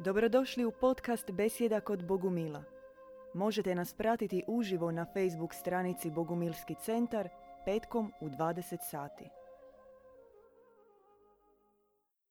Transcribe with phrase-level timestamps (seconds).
[0.00, 2.62] Dobrodošli u podcast Besjeda kod Bogumila.
[3.34, 7.28] Možete nas pratiti uživo na Facebook stranici Bogumilski centar
[7.64, 9.24] petkom u 20 sati.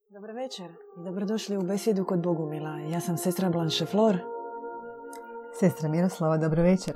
[0.09, 0.65] Dobar večer
[0.99, 2.80] i dobrodošli u Besjedu kod Bogumila.
[2.80, 4.18] Ja sam sestra Blanche Flor.
[5.59, 6.93] Sestra Miroslava, dobro večer.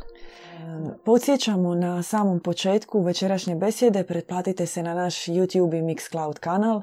[1.06, 6.82] Podsjećamo na samom početku večerašnje besjede, pretplatite se na naš YouTube i Mixcloud kanal.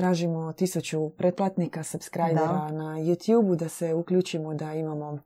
[0.00, 5.18] Tražimo tisuću pretplatnika, subscribera na YouTube da se uključimo da imamo,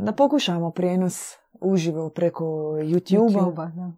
[0.00, 2.44] da pokušamo prijenos uživo preko
[2.82, 3.92] YouTube-a da.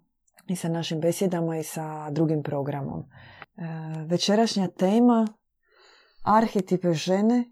[0.47, 3.01] i sa našim besjedama i sa drugim programom.
[3.01, 3.05] E,
[4.07, 5.27] Večerašnja tema
[6.25, 7.45] arhetipe žene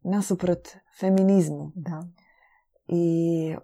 [0.00, 0.68] nasuprot
[1.00, 1.72] feminizmu.
[1.74, 2.02] Da.
[2.94, 3.04] I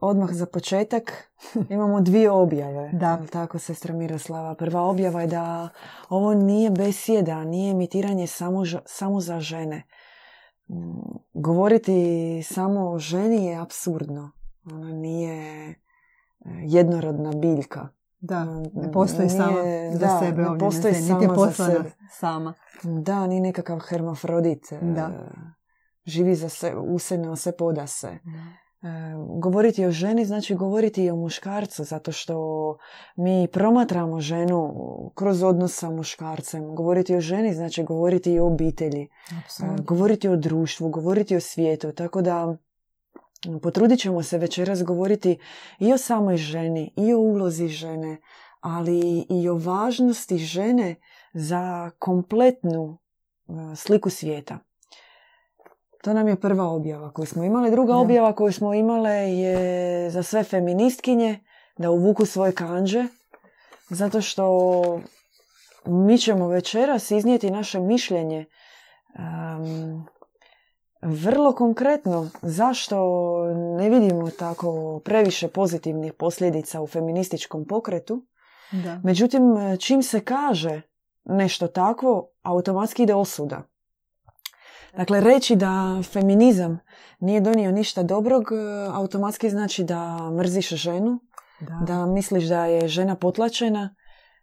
[0.01, 1.31] odmah za početak
[1.69, 2.91] imamo dvije objave.
[2.93, 3.19] Da.
[3.27, 4.55] Tako, sestra Miroslava.
[4.55, 5.69] Prva objava je da
[6.09, 9.83] ovo nije besjeda, nije emitiranje samo, samo za žene.
[10.69, 10.75] Mm,
[11.35, 11.93] Govoriti
[12.45, 14.31] samo o ženi je apsurdno.
[14.67, 15.75] Ona nije e,
[16.59, 17.89] jednorodna biljka.
[18.21, 19.63] Da, Mm, ne postoji nije- sama
[19.93, 21.91] za da, sebe ne ovdje postoji na zemlji, niti je sama za sebe.
[22.11, 22.55] sama.
[22.83, 24.73] Da, ni nekakav hermafrodit.
[24.73, 25.11] e, Da.
[26.07, 28.09] Živi za se, u se na se poda se.
[28.09, 28.19] E,
[29.41, 32.77] govoriti o ženi znači govoriti i o muškarcu zato što
[33.17, 34.75] mi promatramo ženu
[35.15, 36.75] kroz odnos sa muškarcem.
[36.75, 39.09] Govoriti o ženi znači govoriti i o obitelji, e,
[39.45, 39.85] Apsolutno.
[39.85, 41.93] govoriti o društvu, govoriti o svijetu.
[41.93, 42.57] Tako da
[43.63, 45.39] potrudit ćemo se večeras govoriti
[45.79, 48.21] i o samoj ženi, i o ulozi žene,
[48.61, 50.95] ali i o važnosti žene
[51.33, 52.99] za kompletnu
[53.49, 54.68] e, sliku svijeta.
[56.03, 57.71] To nam je prva objava koju smo imali.
[57.71, 57.99] Druga Da.
[57.99, 61.41] objava koju smo imale je za sve feministkinje
[61.77, 63.05] da uvuku svoje kanđe,
[63.91, 65.01] zato što
[65.85, 68.47] mi ćemo večeras iznijeti naše mišljenje
[69.15, 70.07] em,
[71.03, 72.99] vrlo konkretno zašto
[73.79, 78.27] ne vidimo tako previše pozitivnih posljedica u feminističkom pokretu.
[78.73, 79.01] Da.
[79.05, 79.43] Međutim,
[79.79, 80.83] čim se kaže
[81.25, 83.63] nešto takvo, automatski ide osuda.
[84.97, 85.73] Dakle, reći da
[86.03, 86.79] feminizam
[87.21, 88.57] nije donio ništa dobrog, e,
[88.93, 91.19] automatski znači da mrziš ženu,
[91.61, 91.85] Da.
[91.87, 93.95] da misliš da je žena potlačena,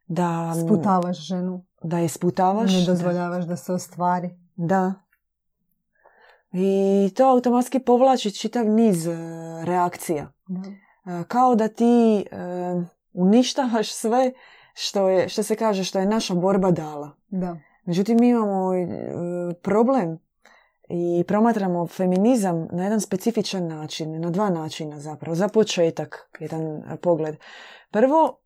[0.07, 2.73] da, Sputavaš ženu, da je sputavaš.
[2.73, 4.29] ne dozvoljavaš da se ostvari.
[4.55, 4.93] Da.
[6.51, 6.73] I
[7.15, 9.15] to automatski povlači čitav niz e,
[9.63, 10.31] reakcija.
[10.47, 10.69] Da.
[11.11, 12.25] E, Kao da ti
[13.13, 14.31] uništavaš sve
[14.73, 17.11] što, je, što se kaže što je naša borba dala.
[17.27, 17.57] Da.
[17.85, 18.71] Međutim, mi imamo
[19.61, 20.24] problem
[20.89, 25.35] i promatramo feminizam na jedan specifičan način, na dva načina zapravo.
[25.35, 27.35] Za početak, jedan e, pogled.
[27.91, 28.39] Prvo,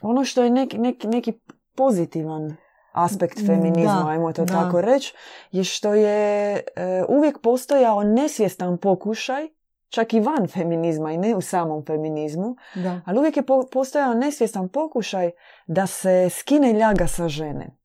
[0.00, 1.32] ono što je neki, neki, neki
[1.74, 2.56] pozitivan
[2.92, 4.52] aspekt feminizma, Da, ajmo to da.
[4.54, 5.14] tako reći,
[5.52, 6.62] je što je e,
[7.08, 9.48] uvijek postojao nesvjestan pokušaj,
[9.88, 13.00] čak i van feminizma i ne u samom feminizmu, Da.
[13.06, 15.30] ali uvijek je po- postojao nesvjestan pokušaj
[15.66, 17.76] da se skine ljaga sa žene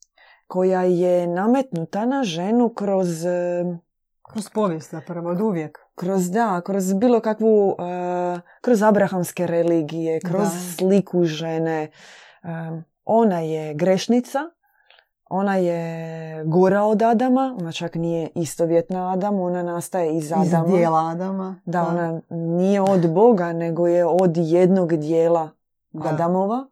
[0.47, 3.63] koja je nametnuta na ženu kroz, e,
[4.29, 5.79] Kroz povijest zapravo, od uvijek.
[5.95, 10.49] kroz da, kroz bilo kakvu, e, kroz abrahamske religije, kroz Da.
[10.77, 11.83] sliku žene.
[11.83, 11.89] E,
[13.05, 14.39] ona je grešnica,
[15.29, 15.85] ona je
[16.45, 20.67] gora od Adama, ona čak nije istovjetna Adamu, ona nastaje iz Iz Adama.
[20.67, 21.61] dijela Adama.
[21.65, 25.49] Da, ona nije od Boga, nego je od jednog dijela
[25.91, 26.09] Da.
[26.09, 26.67] Adamova.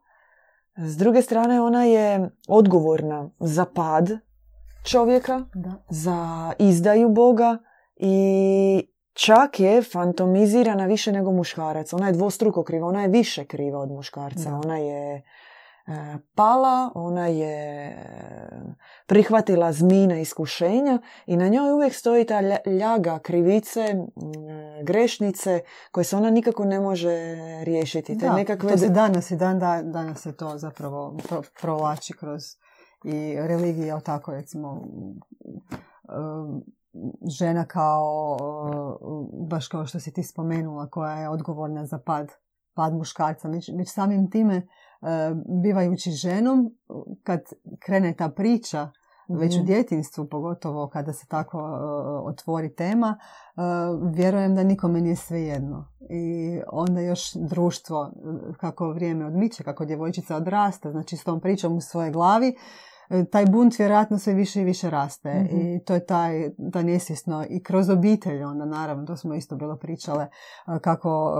[0.77, 4.09] S druge strane, ona je odgovorna za pad
[4.83, 5.73] čovjeka, Da.
[5.89, 6.17] za
[6.59, 7.57] izdaju Boga
[7.95, 11.93] i čak je fantomizirana više nego muškarac.
[11.93, 14.49] Ona je dvostruko kriva, ona je više kriva od muškarca.
[14.49, 14.55] Da.
[14.55, 15.21] Ona je e,
[16.35, 17.95] pala, ona je e,
[19.07, 24.05] prihvatila zmina iskušenja i na njoj uvijek stoji ta lja- ljaga krivice, m,
[24.83, 25.59] grešnice
[25.91, 27.17] koje se ona nikako ne može
[27.63, 28.19] riješiti.
[28.19, 32.13] Te Da, nekakve to se danas i dan, da, danas se to zapravo pro, provlači
[32.13, 32.41] kroz
[33.03, 36.63] i religija, tako recimo um,
[37.39, 38.37] žena kao,
[39.01, 42.31] uh, baš kao što si ti spomenula, koja je odgovorna za pad,
[42.73, 43.47] pad muškarca.
[43.47, 45.07] Već, već samim time, uh,
[45.63, 46.75] bivajući ženom,
[47.23, 47.41] kad
[47.79, 48.89] krene ta priča,
[49.39, 49.65] već u Mhm.
[49.65, 53.17] djetinstvu, pogotovo kada se tako uh, otvori tema,
[53.55, 53.63] uh,
[54.15, 55.87] vjerujem da nikome nije svejedno.
[56.09, 58.11] I onda još društvo,
[58.59, 62.92] kako vrijeme odmiče, kako djevojčica odrasta, znači s tom pričom u svojoj glavi, uh,
[63.31, 65.33] taj bunt vjerojatno sve više i više raste.
[65.33, 65.59] Mhm.
[65.59, 69.77] I to je taj, taj nesvjesno i kroz obitelj onda naravno, to smo isto bilo
[69.77, 70.27] pričale,
[70.67, 71.33] uh, kako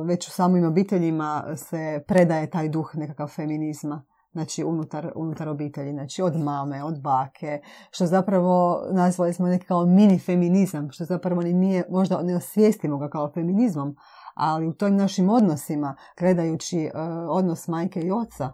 [0.00, 4.04] uh, već u samim obiteljima se predaje taj duh nekakav feminizma.
[4.32, 7.60] znači unutar, unutar obitelji, znači od mame, od bake,
[7.90, 12.98] što zapravo nazvali smo neki kao mini feminizam, što zapravo ni nije, možda ne osvijestimo
[12.98, 13.96] ga kao feminizmom,
[14.34, 18.52] ali u tim našim odnosima, gledajući uh, odnos majke i oca,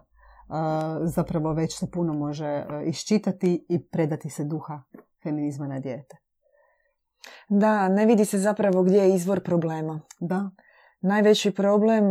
[1.03, 4.83] zapravo već se puno može uh, iščitati i predati se duha
[5.23, 6.17] feminizma na dijete.
[7.49, 10.01] Da, ne vidi se zapravo gdje je izvor problema.
[10.19, 10.49] Da.
[11.01, 12.03] Najveći problem,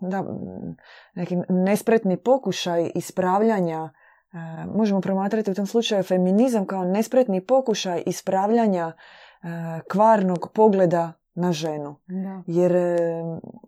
[0.00, 0.24] da,
[1.14, 3.90] neki nespretni pokušaj ispravljanja,
[4.74, 8.92] možemo promatrati u tom slučaju feminizam kao nespretni pokušaj ispravljanja
[9.90, 11.96] kvarnog pogleda na ženu.
[12.06, 12.42] Da.
[12.46, 12.72] Jer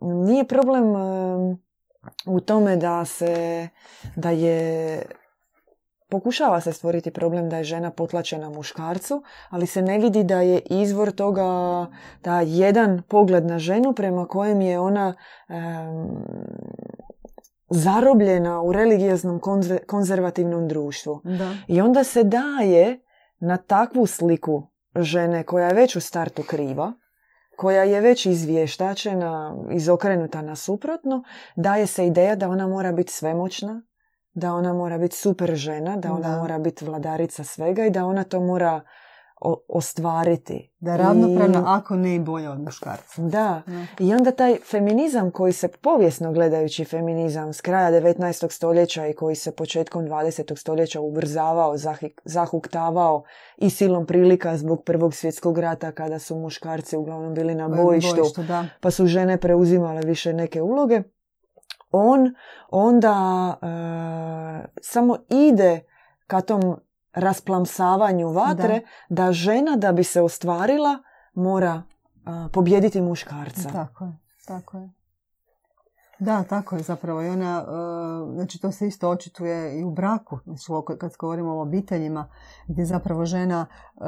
[0.00, 0.84] nije problem
[2.26, 3.68] u tome da se
[4.16, 5.02] da je
[6.08, 10.58] pokušava se stvoriti problem da je žena potlačena muškarcu, ali se ne vidi da je
[10.58, 11.86] izvor toga
[12.24, 15.14] da jedan pogled na ženu prema kojem je ona
[17.70, 19.40] zarobljena u religioznom
[19.86, 21.20] konzervativnom društvu.
[21.24, 21.54] Da.
[21.68, 23.00] I onda se daje
[23.40, 26.92] na takvu sliku žene koja je već u startu kriva,
[27.56, 31.22] koja je već izvještačena, izokrenuta na suprotno,
[31.56, 33.82] daje se ideja da ona mora biti svemoćna,
[34.34, 36.38] da ona mora biti super žena, da ona Da.
[36.38, 38.80] mora biti vladarica svega i da ona to mora
[39.46, 40.72] o- ostvariti.
[40.78, 43.22] Da je ravnopravna, I- ako ne i bolja od muškarca.
[43.22, 43.62] Da.
[43.66, 43.86] Da.
[43.98, 48.50] I onda taj feminizam koji se povijesno gledajući feminizam s kraja 19.
[48.50, 50.56] stoljeća i koji se početkom 20.
[50.56, 51.74] stoljeća ubrzavao,
[52.24, 53.22] zahuktavao
[53.56, 58.42] i silom prilika zbog prvog svjetskog rata kada su muškarci uglavnom bili na bojištu, Bojištu,
[58.42, 58.64] da.
[58.80, 61.02] pa su žene preuzimale više neke uloge.
[61.90, 62.34] On
[62.70, 63.14] onda
[63.62, 63.66] e,
[64.82, 65.80] samo ide
[66.26, 66.76] ka tom
[67.16, 69.32] rasplamsavanju vatre da.
[69.32, 70.98] žena da bi se ostvarila
[71.34, 73.68] mora e, pobjediti muškarca.
[73.72, 74.96] Tako je, tako je.
[76.18, 77.22] Da, tako je zapravo.
[77.22, 80.38] I ona, e, znači to se isto očituje i u braku.
[80.44, 80.66] Znači
[80.98, 82.28] kad govorimo o obiteljima,
[82.68, 84.04] gdje zapravo žena e,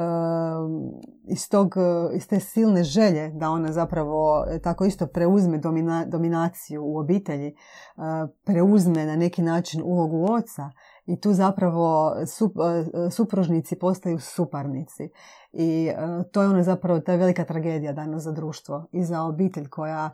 [1.27, 6.83] iz, tog, e, iz te silne želje da ona zapravo tako isto preuzme domina, dominaciju
[6.85, 7.55] u obitelji,
[8.45, 10.71] preuzme na neki način ulogu oca
[11.09, 15.09] i tu zapravo sup, e, supružnici postaju suparnici.
[15.53, 19.69] I e, to je ono zapravo ta velika tragedija danas za društvo i za obitelj
[19.69, 20.09] koja,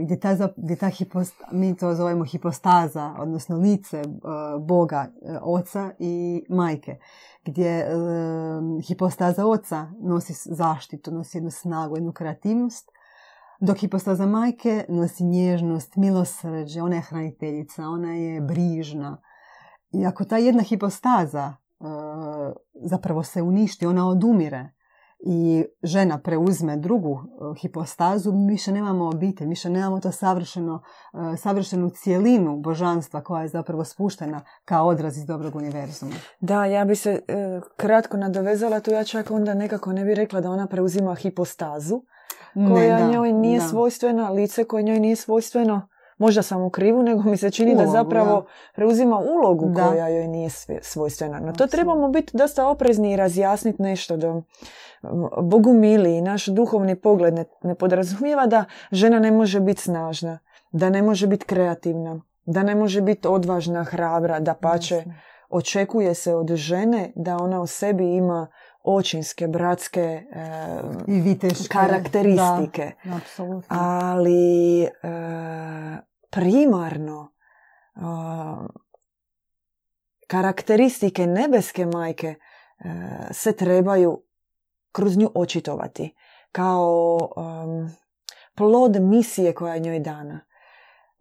[0.00, 4.04] gdje ta, gdje ta hipost, mi to zovemo hipostaza, odnosno lice e,
[4.60, 5.06] Boga,
[5.42, 6.96] oca i majke,
[7.44, 7.88] gdje
[8.86, 12.90] hipostaza oca nosi zaštitu, nosi jednu snagu, jednu kreativnost,
[13.60, 19.22] dok hipostaza majke nosi nježnost, milosrđe, ona je hraniteljica, ona je brižna.
[19.92, 21.84] I ako ta jedna hipostaza e,
[22.74, 24.72] zapravo se uništi, ona odumire
[25.24, 30.82] i žena preuzme drugu e, hipostazu, mi više nemamo obitelj, mi više nemamo to savršeno,
[31.32, 36.14] e, savršenu cijelinu božanstva koja je zapravo spuštena kao odraz iz dobrog univerzuma.
[36.40, 40.40] Da, ja bi se e, kratko nadovezala tu, ja čak onda nekako ne bi rekla
[40.40, 42.02] da ona preuzima hipostazu
[42.54, 43.66] koja Ne, da, njoj nije da.
[43.66, 45.88] svojstvena, lice koje njoj nije svojstveno,
[46.22, 48.46] možda sam u krivu, nego mi se čini da Ulogu, zapravo da.
[48.74, 49.84] preuzima ulogu Da.
[49.84, 50.50] koja joj nije
[50.82, 51.40] svojstvena.
[51.40, 54.42] No to trebamo biti dosta oprezni i razjasniti nešto da
[55.42, 60.38] Bogu mili i naš duhovni pogled ne, ne podrazumijeva da žena ne može biti snažna,
[60.72, 65.04] da ne može biti kreativna, da ne može biti odvažna, hrabra, da pače
[65.50, 68.46] očekuje se od žene da ona u sebi ima
[68.84, 70.22] očinske, bratske e,
[71.06, 71.68] I viteške.
[71.68, 72.92] karakteristike.
[73.04, 73.20] Da.
[73.68, 74.88] Ali e,
[76.32, 77.32] primarno
[80.26, 82.36] karakteristike nebeske majke e,
[83.30, 84.22] se trebaju
[84.92, 86.14] kroz nju očitovati
[86.52, 87.18] kao
[88.54, 90.40] plod misije koja je njoj dana.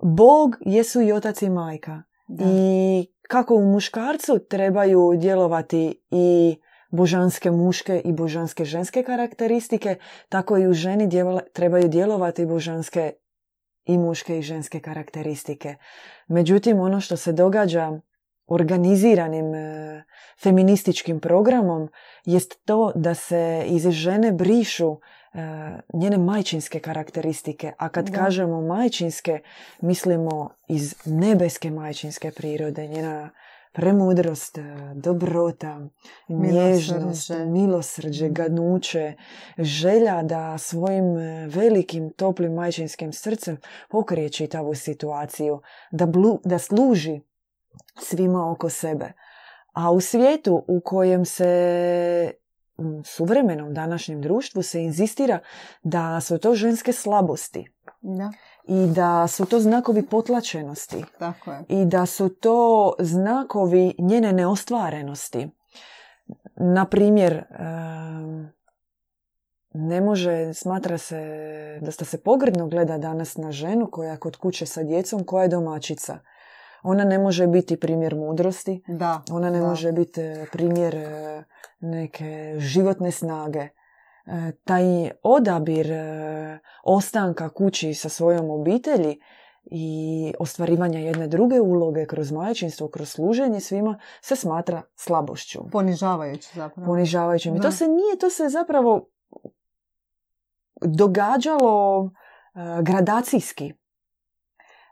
[0.04, 2.04] Bog jesu i otac i majka.
[2.28, 2.46] Da.
[2.48, 6.58] I kako u muškarcu trebaju djelovati i
[6.92, 9.96] božanske muške i božanske ženske karakteristike,
[10.30, 13.14] tako i u ženi djevola- trebaju djelovati božanske
[13.86, 15.76] i muške i ženske karakteristike.
[16.28, 17.92] Međutim, ono što se događa
[18.48, 20.04] organiziranim e,
[20.44, 21.90] feminističkim programom
[22.26, 25.00] jest to da se iz žene brišu
[25.34, 25.38] e,
[25.94, 27.74] njene majčinske karakteristike.
[27.78, 28.18] A kad Da.
[28.18, 29.40] kažemo majčinske,
[29.82, 33.30] mislimo iz nebeske majčinske prirode, njena
[33.72, 34.64] premudrost, e,
[34.96, 35.80] dobrota,
[36.30, 37.46] nježnost, Milosrđe.
[37.46, 39.14] milosrđe, gadnuće,
[39.58, 43.58] želja da svojim e, velikim, toplim majčinskim srcem
[43.90, 45.62] pokrije čitavu situaciju,
[45.92, 47.22] da, blu, da služi
[48.00, 49.14] svima oko sebe.
[49.74, 52.32] A u svijetu u kojem se
[52.78, 55.40] u suvremenom današnjem društvu se inzistira
[55.84, 57.68] da su to ženske slabosti.
[58.02, 58.32] Da.
[58.64, 61.64] I da su to znakovi potlačenosti Tako je.
[61.70, 65.50] i da su to znakovi njene neostvarenosti.
[66.56, 67.44] Na primjer,
[69.74, 71.20] ne može, smatra se,
[71.82, 75.48] dosta se pogrdno gleda danas na ženu koja je kod kuće sa djecom, koja je
[75.50, 76.20] domaćica.
[76.84, 79.22] Ona ne može biti primjer mudrosti, Da.
[79.32, 79.68] ona ne da.
[79.68, 81.44] može biti primjer e,
[81.80, 83.68] neke životne snage.
[84.32, 84.84] E, Taj
[85.24, 89.20] odabir e, ostanka kući sa svojom obitelji
[89.66, 96.88] i ostvarivanja jedne druge uloge kroz majčinstvo, kroz služenje svima se smatra slabošću, Ponižavajući zapravo.
[96.88, 97.56] ponižavajućim.
[97.56, 99.10] I to se nije, to se zapravo
[100.82, 103.74] događalo e, gradacijski.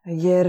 [0.05, 0.47] Jer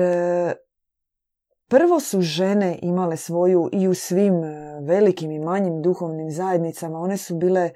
[1.68, 4.35] prvo su žene imale svoju i u svim
[4.82, 7.70] velikim i manjim duhovnim zajednicama, one su bile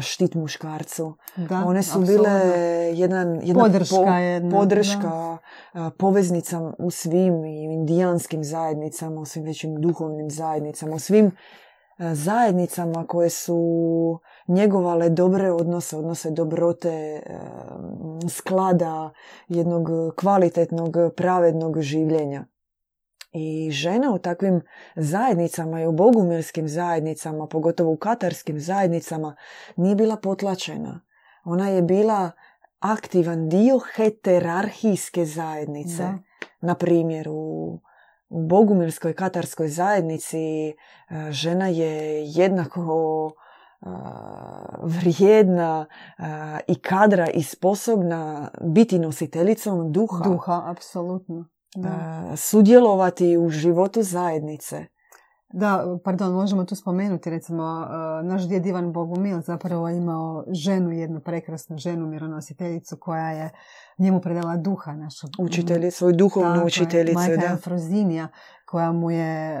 [0.00, 1.14] štit muškarcu.
[1.36, 2.22] Da, One su apsolutno.
[2.22, 2.40] bile
[2.94, 5.38] jedan, jedna Podrška jedna, podrška,
[5.72, 11.30] a, poveznica u svim indijanskim zajednicama, u svim većim duhovnim zajednicama, u svim
[11.98, 13.58] zajednicama koje su
[14.48, 17.22] njegovale dobre odnose, odnose dobrote,
[18.28, 19.10] sklada
[19.48, 22.44] jednog kvalitetnog, pravednog življenja.
[23.32, 24.60] I žena u takvim
[24.96, 29.36] zajednicama i u bogumirskim zajednicama, pogotovo u katarskim zajednicama,
[29.76, 31.00] nije bila potlačena.
[31.44, 32.30] Ona je bila
[32.80, 36.02] aktivan dio heterarhijske zajednice.
[36.02, 36.18] Da.
[36.60, 37.80] Na primjer, u,
[38.28, 40.74] u bogumirskoj katarskoj zajednici e,
[41.30, 43.86] žena je jednako e,
[44.82, 45.86] vrijedna
[46.18, 46.22] e,
[46.66, 51.48] i kadra i sposobna biti nositeljicom duha, Duha, apsolutno.
[51.76, 51.88] Da.
[52.32, 54.86] e, sudjelovati u životu zajednice.
[55.52, 57.86] Da, pardon, možemo tu spomenuti, recimo,
[58.22, 63.50] naš djed Ivan Bogumil zapravo imao ženu, jednu prekrasnu ženu, mironositeljicu, koja je
[63.98, 65.26] njemu predala duha našu.
[65.38, 67.18] Učitelji, svoju duhovnu je, učiteljicu.
[67.18, 67.54] Majka da.
[67.54, 68.28] Afrozinija,
[68.66, 69.60] koja mu je,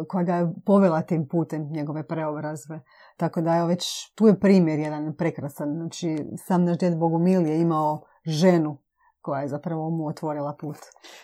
[0.00, 2.80] uh, koja ga je povela tim putem njegove preobrazbe.
[3.16, 5.74] Tako da evo već, tu je primjer jedan prekrasan.
[5.74, 8.83] Znači, sam naš djed Bogumil je imao ženu
[9.24, 10.76] koja je zapravo mu otvorila put.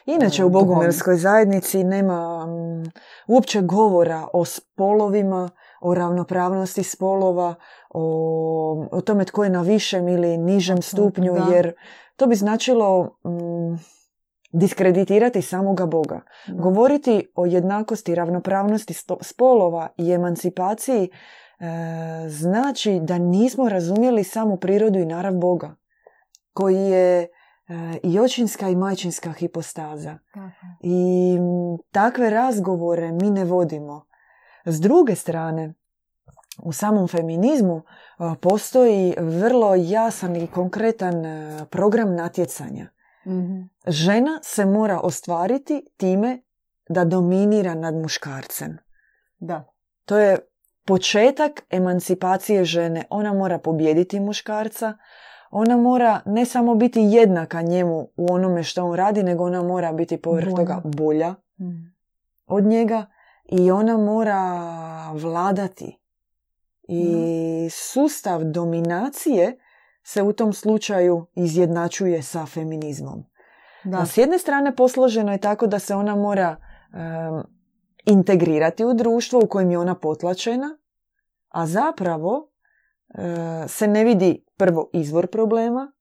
[0.07, 0.69] Inače u duhovni.
[0.69, 2.91] Bogumirskoj zajednici nema mm,
[3.27, 7.55] uopće govora o spolovima, o ravnopravnosti spolova,
[7.91, 11.55] o, o tome tko je na višem ili nižem stupnju, da.
[11.55, 11.73] jer
[12.17, 13.79] to bi značilo mm,
[14.53, 16.21] diskreditirati samoga Boga.
[16.47, 16.63] Da.
[16.63, 25.07] Govoriti o jednakosti, ravnopravnosti spolova i emancipaciji e, znači da nismo razumjeli samu prirodu i
[25.07, 25.77] narav Boga,
[26.53, 27.29] koji je
[28.03, 30.19] i očinska i majčinska hipostaza.
[30.81, 31.39] I
[31.93, 34.07] takve razgovore mi ne vodimo.
[34.65, 35.75] S druge strane,
[36.63, 37.83] u samom feminizmu
[38.19, 42.89] a, postoji vrlo jasan i konkretan a, program natjecanja.
[43.27, 43.61] Mhm.
[43.87, 46.43] Žena se mora ostvariti time
[46.89, 48.79] da dominira nad muškarcem.
[49.39, 49.73] Da.
[50.05, 50.39] To je
[50.85, 53.05] početak emancipacije žene.
[53.11, 54.95] Ona mora pobijediti muškarca.
[55.51, 59.93] Ona mora ne samo biti jednaka njemu u onome što on radi, nego ona mora
[59.93, 60.57] biti povrh Bolja.
[60.57, 61.77] toga bolja Mhm.
[62.47, 63.07] od njega
[63.45, 64.61] i ona mora
[65.13, 65.97] vladati.
[66.85, 67.15] I
[67.73, 69.59] sustav dominacije
[70.03, 73.25] se u tom slučaju izjednačuje sa feminizmom.
[73.85, 73.99] Da.
[73.99, 76.57] A s jedne strane posloženo je tako da se ona mora
[76.93, 77.43] em,
[78.07, 80.79] integrirati u društvo u kojem je ona potlačena,
[81.49, 82.50] a zapravo
[83.69, 85.93] se ne vidi prvo izvor problema,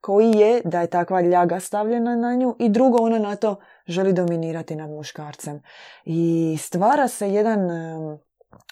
[0.00, 4.12] koji je da je takva ljaga stavljena na nju i drugo ona na to želi
[4.12, 5.62] dominirati nad muškarcem.
[6.04, 8.18] I stvara se jedan em,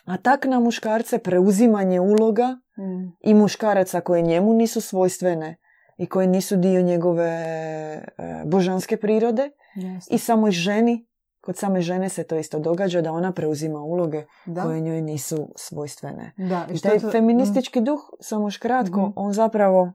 [0.05, 3.09] atak na muškarce, preuzimanje uloga Mhm.
[3.21, 5.57] i muškaraca koje njemu nisu svojstvene
[5.97, 8.11] i koje nisu dio njegove e,
[8.47, 10.15] božanske prirode Jasno.
[10.15, 11.08] i samoj ženi
[11.49, 14.63] kod same žene se to isto događa da ona preuzima uloge Da.
[14.63, 16.33] koje njoj nisu svojstvene.
[16.39, 16.67] Da.
[16.71, 19.11] I što taj to- feministički duh, samo još kratko, Mhm.
[19.17, 19.93] on zapravo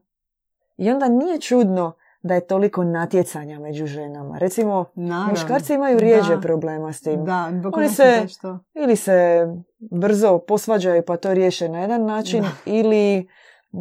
[0.76, 1.92] i onda nije čudno
[2.22, 4.38] da je toliko natjecanja među ženama.
[4.38, 5.30] Recimo, Naravno.
[5.30, 6.40] muškarci imaju rijeđe Da.
[6.40, 7.24] problema s tim.
[7.24, 8.58] Da, Oni se- baš to.
[8.74, 9.46] Ili se
[9.80, 12.48] brzo posvađaju pa to riješe na jedan način Da.
[12.66, 13.28] ili
[13.72, 13.78] mm,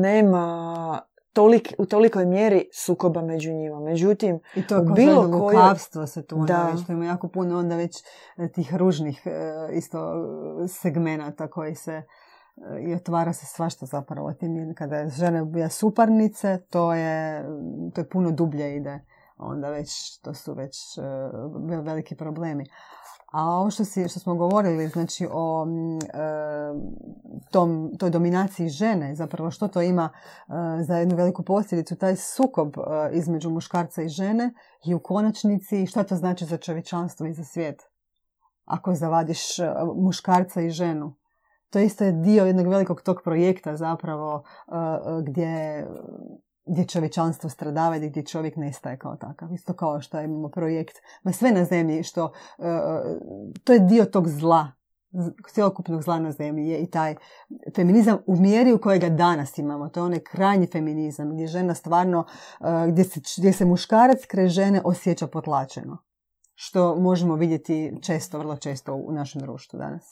[0.00, 1.00] nema
[1.36, 3.80] tolik, u tolikoj mjeri sukoba među njima.
[3.80, 6.70] Međutim, I to kao bilo kojoj- lukavstvo se tu onda Da.
[6.72, 7.96] već, ima jako puno onda već
[8.36, 9.30] e, tih ružnih e,
[9.72, 12.02] isto e, segmenata koji se
[12.80, 17.44] i otvara se svašta zapravo tim kada je žene bija suparnice to je
[17.94, 19.00] to je puno dublje ide
[19.36, 21.02] onda već to su već e,
[21.68, 22.64] ve- veliki problemi
[23.36, 26.18] a ovo što, si, što smo govorili znači o e,
[27.50, 30.10] tom, toj dominaciji žene, zapravo što to ima
[30.80, 32.74] za jednu veliku posljedicu, taj sukob
[33.12, 34.52] između muškarca i žene
[34.84, 37.82] i u konačnici šta to znači za čovječanstvo i za svijet.
[38.64, 39.40] Ako zavadiš
[39.96, 41.14] muškarca i ženu.
[41.70, 44.44] To isto je dio jednog velikog tog projekta zapravo
[45.22, 45.86] gdje
[46.66, 49.52] gdje čovječanstvo stradava i gdje čovjek nestaje kao takav.
[49.52, 52.32] Isto kao što imamo projekt, ma sve na zemlji, što
[53.64, 54.72] to je dio tog zla
[55.54, 57.14] cjelokupnog zla na zemlji je i taj
[57.76, 59.88] feminizam u mjeri u kojega danas imamo.
[59.88, 62.24] To je onaj krajnji feminizam gdje žena stvarno,
[62.60, 65.98] uh, gdje se, gdje muškarac kraj žene osjeća potlačeno.
[66.54, 70.04] Što možemo vidjeti često, vrlo često u našem društvu danas.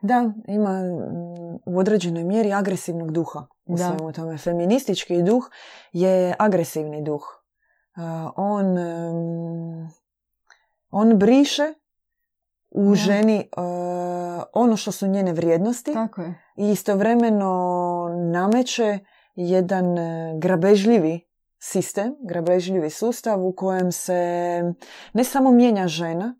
[0.00, 3.84] Da, ima mm, u određenoj mjeri agresivnog duha u da.
[3.84, 4.38] svemu tome.
[4.38, 5.50] Feministički duh
[5.92, 7.22] je agresivni duh.
[7.96, 9.90] Uh, on, um,
[10.90, 11.74] on briše
[12.70, 16.34] u ženi uh, ono što su njene vrijednosti Tako je.
[16.56, 18.98] i istovremeno nameće
[19.34, 21.28] jedan uh, grabežljivi
[21.58, 24.62] sistem, grabežljivi sustav u kojem se
[25.12, 26.34] ne samo mijenja žena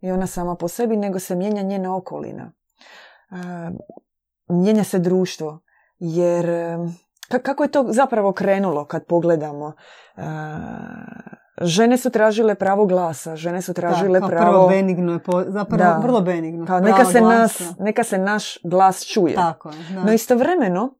[0.00, 2.52] i ona sama po sebi, nego se mijenja njena okolina.
[4.48, 5.60] Mijenja se društvo,
[5.98, 6.46] jer
[7.42, 9.72] kako je to zapravo krenulo kad pogledamo?
[11.60, 14.52] žene su tražile pravo glasa, žene su tražile da, pravo...
[14.52, 16.66] Prvo benigno je, po, zapravo vrlo benigno.
[16.66, 19.34] Kao, neka, se nas, neka se naš glas čuje.
[19.34, 19.74] Tako je,
[20.04, 20.94] No istovremeno,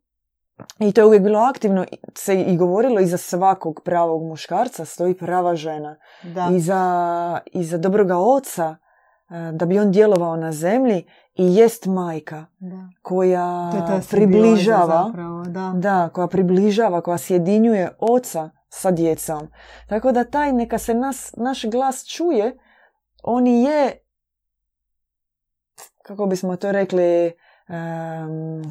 [0.78, 1.84] i to je uvijek bilo aktivno,
[2.14, 5.96] se i govorilo iza svakog pravog muškarca stoji prava žena.
[6.22, 6.48] Da.
[6.52, 8.76] Iza, iza dobroga oca,
[9.52, 12.88] da bi on djelovao na zemlji i jest majka da.
[13.02, 13.72] koja
[14.10, 15.72] približava zapravo, da.
[15.76, 19.48] da, koja približava, koja sjedinjuje oca sa djecom.
[19.88, 22.58] Tako da taj neka se nas, naš glas čuje,
[23.22, 24.04] on je,
[26.02, 27.32] kako bismo to rekli,
[27.68, 28.62] um,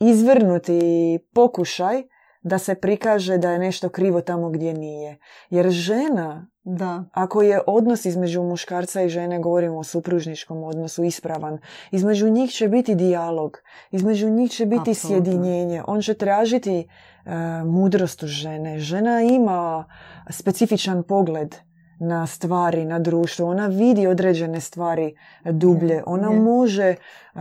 [0.00, 2.02] izvrnuti pokušaj
[2.44, 5.18] da se prikaže da je nešto krivo tamo gdje nije.
[5.50, 7.04] Jer žena, da.
[7.12, 11.58] ako je odnos između muškarca i žene, govorimo o supružničkom odnosu, ispravan,
[11.90, 13.58] između njih će biti dijalog,
[13.90, 15.24] između njih će biti Absolutno.
[15.24, 15.82] sjedinjenje.
[15.86, 16.88] On će tražiti
[17.26, 18.78] E, mudrost u žene.
[18.78, 19.84] Žena ima
[20.30, 21.56] specifičan pogled
[22.00, 23.48] na stvari, na društvo.
[23.48, 26.02] Ona vidi određene stvari dublje.
[26.06, 26.94] Ona može
[27.34, 27.40] uh,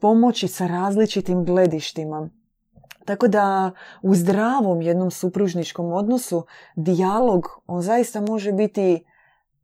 [0.00, 2.28] pomoći sa različitim gledištima.
[3.06, 3.70] Tako da
[4.02, 9.04] u zdravom jednom supružničkom odnosu dijalog on zaista može biti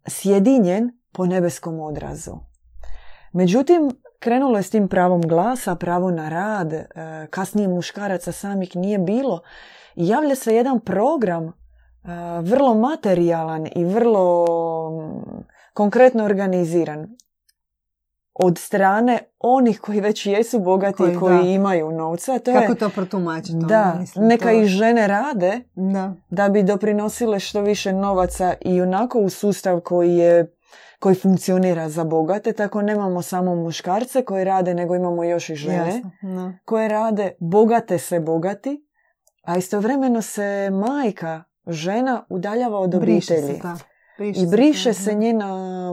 [0.08, 2.32] sjedinjen po nebeskom odrazu.
[3.32, 3.90] Međutim,
[4.22, 6.86] Krenulo je s tim pravom glasa, pravo na rad, e,
[7.30, 9.40] kasnije muškaraca samih nije bilo.
[9.94, 11.52] Javlja se jedan program e,
[12.40, 14.46] vrlo materijalan i vrlo
[15.74, 17.16] konkretno organiziran
[18.42, 22.38] od strane onih koji već jesu bogati koji, koji imaju novca.
[22.38, 23.58] To Kako je, to protumačiti?
[23.68, 26.14] Da, neka i žene rade da.
[26.30, 30.56] da bi doprinosile što više novaca i onako u sustav koji je
[30.98, 36.02] koji funkcionira za bogate, tako nemamo samo muškarce koji rade, nego imamo još i žene
[36.64, 38.86] koje rade, bogate se bogati,
[39.42, 43.60] a istovremeno se majka, žena udaljava od obitelji.
[44.18, 45.90] I briše se, njena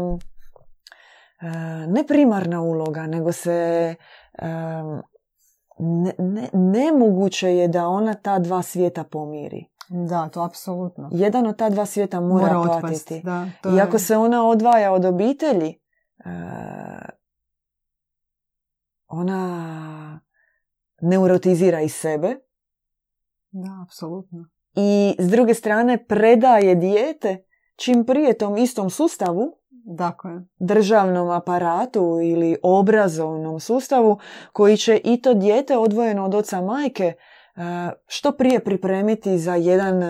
[1.87, 3.95] ne primarna uloga, nego se
[5.79, 9.65] ne, nemoguće je da ona ta dva svijeta pomiri.
[9.89, 11.09] Da, to apsolutno.
[11.11, 13.21] Jedan od ta dva svijeta mora, mora platiti.
[13.23, 15.79] Da, to I ako se ona odvaja od obitelji,
[16.25, 16.31] uh,
[19.07, 20.19] ona
[21.01, 22.35] neurotizira i sebe.
[23.51, 24.49] Da, apsolutno.
[24.75, 27.43] I s druge strane predaje dijete
[27.75, 29.58] čim prije tom istom sustavu,
[29.89, 30.31] dakle.
[30.59, 34.19] državnom aparatu ili obrazovnom sustavu,
[34.53, 37.13] koji će i to dijete odvojeno od oca majke
[38.07, 40.01] što prije pripremiti za jedan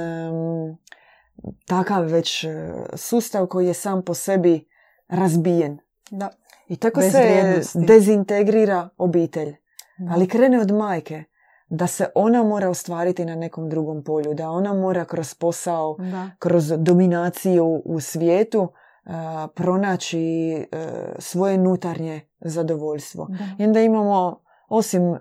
[1.68, 4.68] takav već e, sustav koji je sam po sebi
[5.08, 5.78] razbijen.
[6.12, 6.30] Da.
[6.68, 9.56] I tako se dezintegrira obitelj.
[10.12, 11.24] Ali krene od majke
[11.70, 15.98] da se ona mora ostvariti na nekom drugom polju, da ona mora kroz posao,
[16.40, 18.68] kroz dominaciju u svijetu
[19.56, 20.80] pronaći uh,
[21.20, 23.28] svoje nutarnje zadovoljstvo.
[23.60, 25.20] I onda imamo, osim e,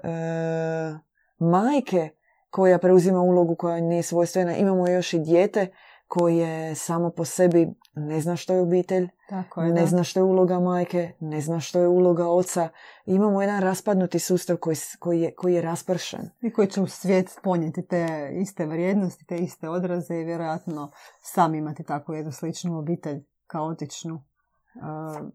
[1.38, 2.11] majke
[2.51, 4.57] koja preuzima ulogu koja nije svojstvena.
[4.57, 5.67] Imamo još i dijete
[6.07, 10.25] koje samo po sebi ne zna što je obitelj, Tako je, ne zna što je
[10.25, 12.69] uloga majke, ne zna što je uloga oca.
[13.07, 16.31] Imamo jedan raspadnuti sustav koji, koji, je, koji je raspršen.
[16.41, 20.91] I koji će u svijet ponijeti te iste vrijednosti, te iste odraze i vjerojatno
[21.23, 24.14] sam imati takvu jednu sličnu obitelj, kaotičnu.
[24.14, 25.28] Uh,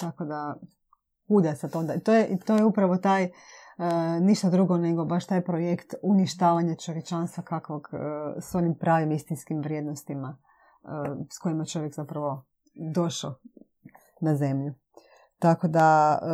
[0.00, 0.56] tako da
[1.28, 2.00] udesat onda.
[2.00, 3.30] To je, to je upravo taj,
[4.20, 7.88] ništa drugo nego baš taj projekt uništavanja čovječanstva kakvog
[8.40, 10.38] s onim pravim istinskim vrijednostima
[11.30, 13.34] s kojima čovjek zapravo došao
[14.20, 14.74] na zemlju.
[15.38, 16.26] Tako da e,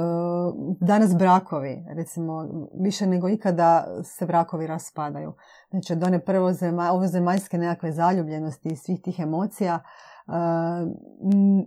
[0.80, 2.48] danas brakovi, recimo,
[2.80, 5.32] više nego ikada se brakovi raspadaju.
[5.70, 9.80] Znači od one prvo zema, ove zemaljske nekakve zaljubljenosti i svih tih emocija e,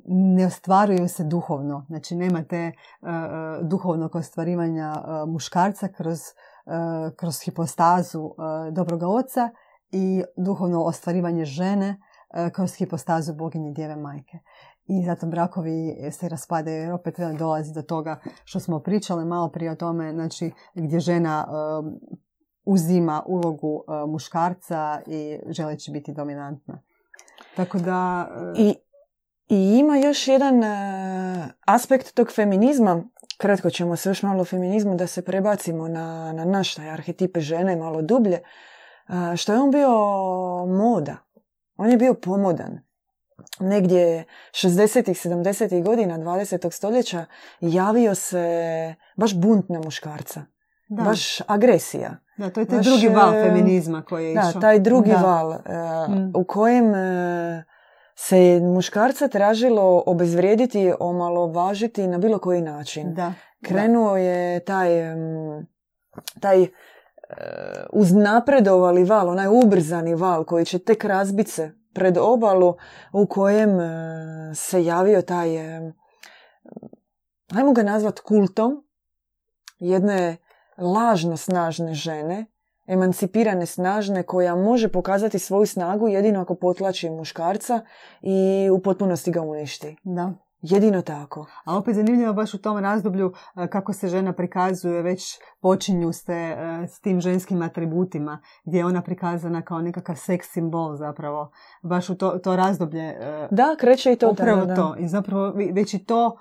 [0.05, 1.85] ne ostvaruju se duhovno.
[1.87, 2.71] Znači nema te e,
[3.61, 4.93] duhovnog ostvarivanja
[5.27, 6.19] muškarca kroz,
[7.15, 8.29] kroz hipostazu
[8.71, 9.49] dobroga oca
[9.91, 11.99] i duhovno ostvarivanje žene
[12.53, 14.39] kroz hipostazu boginje djeve majke
[14.85, 19.71] i zato brakovi se raspadaju jer opet dolazi do toga što smo pričali malo prije
[19.71, 21.47] o tome znači gdje žena
[22.65, 26.81] uzima ulogu muškarca i želeći biti dominantna.
[27.55, 28.29] Tako da...
[28.35, 28.75] Uh, I,
[29.49, 33.03] I ima još jedan uh, aspekt tog feminizma,
[33.37, 37.75] kratko ćemo se još malo feminizmu da se prebacimo na, na naš taj arhetipe žene
[37.75, 38.41] malo dublje,
[39.37, 39.89] što je on bio
[40.65, 41.17] moda.
[41.77, 42.79] On je bio pomodan
[43.59, 46.71] negdje 60-ih, 70-ih godina 20.
[46.71, 47.25] stoljeća
[47.61, 50.45] javio se baš bunt na muškarca.
[50.87, 51.03] Da.
[51.03, 52.17] Baš agresija.
[52.37, 55.55] Da, to je taj drugi val e, feminizma koji je Da, taj drugi val uh,
[56.33, 56.95] u kojem uh,
[58.15, 63.13] se muškarca tražilo obezvrijediti, omalovažiti na bilo koji način.
[63.13, 63.33] Da.
[63.61, 65.65] Krenuo je taj, um,
[66.39, 66.67] taj uh,
[67.93, 72.75] uznapredovali val, onaj ubrzani val koji će tek razbit se pred obalu
[73.11, 73.69] u kojem
[74.55, 75.57] se javio taj,
[77.55, 78.83] ajmo ga nazvat kultom,
[79.79, 80.37] jedne
[80.77, 82.45] lažno snažne žene,
[82.87, 87.81] emancipirane snažne koja može pokazati svoju snagu jedino ako potlači muškarca
[88.21, 89.95] i u potpunosti ga uništi.
[90.03, 90.33] Da.
[90.61, 91.45] Jedino tako.
[91.65, 96.33] A opet zanimljivo baš u tom razdoblju e, kako se žena prikazuje, već počinju se
[96.33, 101.51] e, s tim ženskim atributima, gdje je ona prikazana kao nekakav seks simbol zapravo.
[101.81, 103.03] Baš u to, to razdoblje.
[103.03, 104.31] E, da, kreće i to.
[104.31, 104.95] Upravo to.
[104.99, 106.37] I zapravo već i to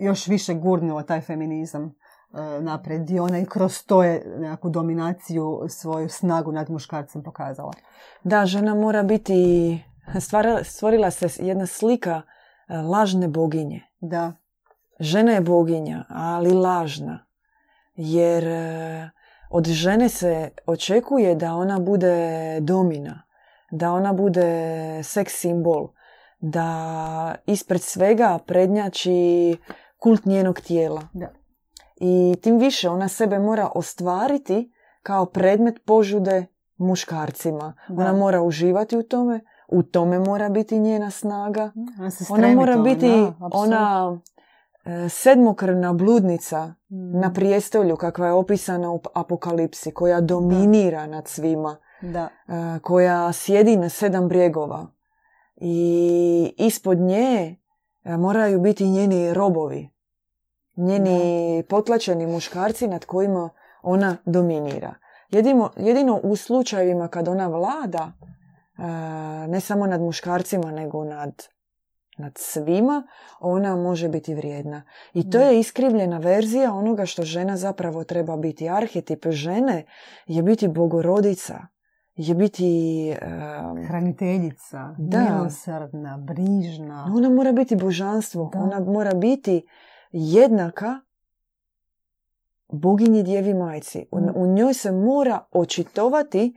[0.00, 1.94] još više gurnuo taj feminizam
[2.60, 7.72] napred i ona i kroz to je nekakvu dominaciju, svoju snagu nad muškarcem pokazala.
[8.24, 9.82] Da, žena mora biti
[10.64, 12.22] stvorila se jedna slika
[12.68, 13.82] e, lažne boginje.
[14.00, 14.32] Da.
[15.00, 17.26] Žena je boginja, ali lažna.
[17.94, 19.10] Jer e,
[19.50, 23.22] od žene se očekuje da ona bude domina,
[23.70, 25.88] da ona bude seks simbol,
[26.40, 29.56] da ispred svega prednjači
[29.98, 31.02] kult njenog tijela.
[31.12, 31.45] Da.
[31.96, 37.74] I tim više ona sebe mora ostvariti kao predmet požude muškarcima.
[37.88, 41.72] Ona mora uživati u tome, u tome mora biti njena snaga.
[42.30, 44.18] Ona, mora biti ona
[44.84, 47.20] e, sedmokrvna bludnica mm.
[47.20, 52.28] na prijestolju kakva je opisana u apokalipsi, koja dominira nad svima, da.
[52.48, 54.86] E, koja sjedi na sedam brijegova.
[55.56, 57.56] I ispod nje
[58.04, 59.95] e, moraju biti njeni robovi,
[60.76, 63.50] njeni potlačeni muškarci nad kojima
[63.82, 64.94] ona dominira.
[65.30, 68.12] Jedino, jedino u slučajevima kad ona vlada,
[69.48, 71.42] ne samo nad muškarcima, nego nad,
[72.18, 73.06] nad svima,
[73.40, 74.82] ona može biti vrijedna.
[75.14, 78.68] I to je iskrivljena verzija onoga što žena zapravo treba biti.
[78.68, 79.84] Arhetip žene
[80.26, 81.66] je biti bogorodica,
[82.14, 83.14] je biti...
[83.88, 85.20] Hraniteljica, da.
[85.20, 87.12] milosrdna, brižna.
[87.16, 89.66] Ona mora biti božanstvo, ona mora biti
[90.18, 91.00] jednaka
[92.68, 94.06] boginji djevi majci.
[94.10, 96.56] U, u njoj se mora očitovati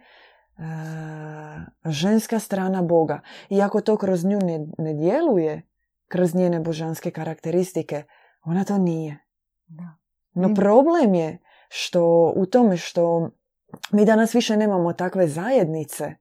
[1.86, 3.22] ženska strana Boga.
[3.50, 5.62] Iako to kroz nju ne, ne djeluje,
[6.08, 8.04] kroz njene božanske karakteristike,
[8.43, 9.19] ona to nije.
[10.34, 13.30] No problem je što u tome što
[13.91, 16.15] mi danas više nemamo takve zajednice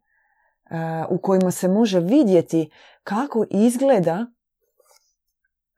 [1.11, 2.71] u kojima se može vidjeti
[3.03, 4.27] kako izgleda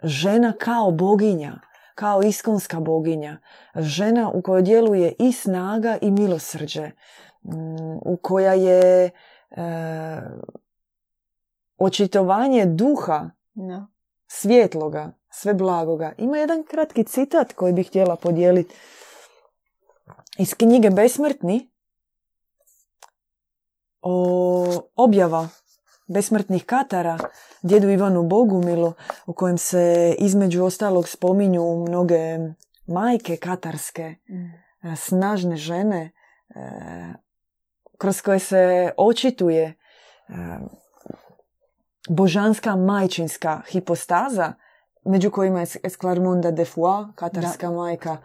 [0.03, 1.61] žena kao boginja,
[1.95, 3.39] kao iskonska boginja.
[3.75, 6.91] Žena u kojoj djeluje i snaga i milosrđe
[8.05, 9.11] u koja je e,
[11.79, 13.89] očitovanje duha no.
[14.27, 16.13] svjetloga, sve blagoga.
[16.19, 18.75] Ima jedan kratki citat koji bih htjela podijeliti
[20.39, 21.71] iz knjige Besmrtni
[24.03, 25.49] o objava
[26.13, 27.19] besmrtnih katara
[27.63, 28.93] djedu Ivanu Bogumilu
[29.27, 32.39] u kojem se između ostalog spominju mnoge
[32.87, 34.97] majke katarske, mm.
[34.97, 36.11] snažne žene,
[36.55, 36.61] e,
[37.99, 39.75] kroz koje se očituje e,
[42.09, 44.53] božanska majčinska hipostaza
[45.05, 48.17] među kojima je Esclarmonda de Foix, katarska majka.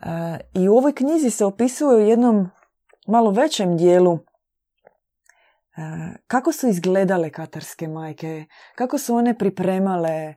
[0.00, 2.50] E, I u ovoj knjizi se opisuje u jednom
[3.06, 4.18] malo većem dijelu
[6.26, 10.34] kako su izgledale katarske majke, kako su one pripremale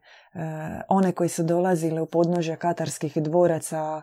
[0.89, 4.01] one koji su dolazile u podnožja katarskih dvoraca,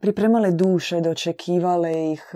[0.00, 2.34] pripremale duše, dočekivale ih,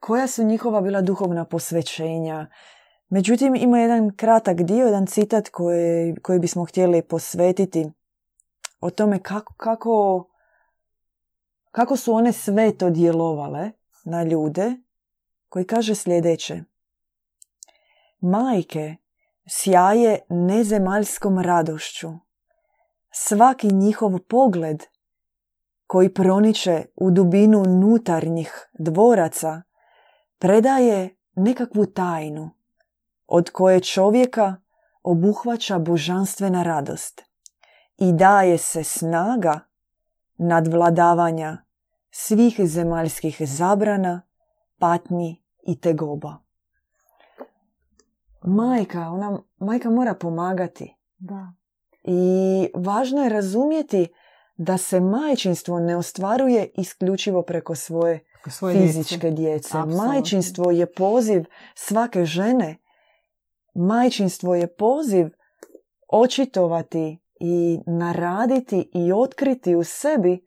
[0.00, 2.46] koja su njihova bila duhovna posvećenja.
[3.08, 7.90] Međutim, ima jedan kratak dio, jedan citat koji, koji bismo htjeli posvetiti
[8.80, 10.26] o tome kako, kako,
[11.70, 13.70] kako su one sve to djelovale
[14.04, 14.72] na ljude,
[15.50, 16.62] koji kaže sljedeće.
[18.20, 18.96] Majke
[19.48, 22.10] sjaje nezemaljskom radošću.
[23.10, 24.82] Svaki njihov pogled
[25.86, 29.62] koji proniče u dubinu nutarnjih dvoraca
[30.38, 32.50] predaje nekakvu tajnu
[33.26, 34.56] od koje čovjeka
[35.02, 37.22] obuhvaća božanstvena radost
[37.98, 39.60] i daje se snaga
[40.36, 41.58] nadvladavanja
[42.10, 44.22] svih zemaljskih zabrana,
[44.80, 46.38] patnji i tegoba.
[48.42, 50.96] Majka, ona, majka mora pomagati.
[51.18, 51.52] Da.
[52.04, 54.08] I važno je razumjeti
[54.56, 59.78] da se majčinstvo ne ostvaruje isključivo preko svoje, svoje fizičke djece.
[59.78, 62.76] Majčinstvo je poziv svake žene.
[63.74, 65.28] Majčinstvo je poziv
[66.08, 70.46] očitovati i naraditi i otkriti u sebi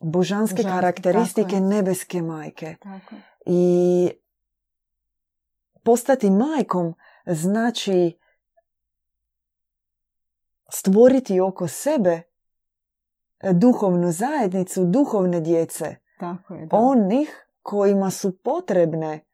[0.00, 2.76] božanske karakteristike nebeske majke.
[2.82, 3.14] Tako.
[3.46, 4.10] I
[5.82, 6.94] postati majkom
[7.26, 8.18] znači
[10.72, 12.22] stvoriti oko sebe
[13.52, 15.96] duhovnu zajednicu, duhovne djece.
[16.20, 19.24] Tako je, Onih kojima su potrebne,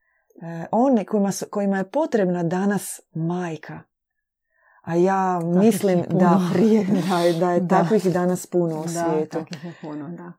[0.42, 3.80] e, one kojima, su, kojima je potrebna danas majka.
[4.82, 9.38] A ja mislim da prije da je, da je takvih danas puno u svijetu.
[9.50, 10.32] Da, je puno, da.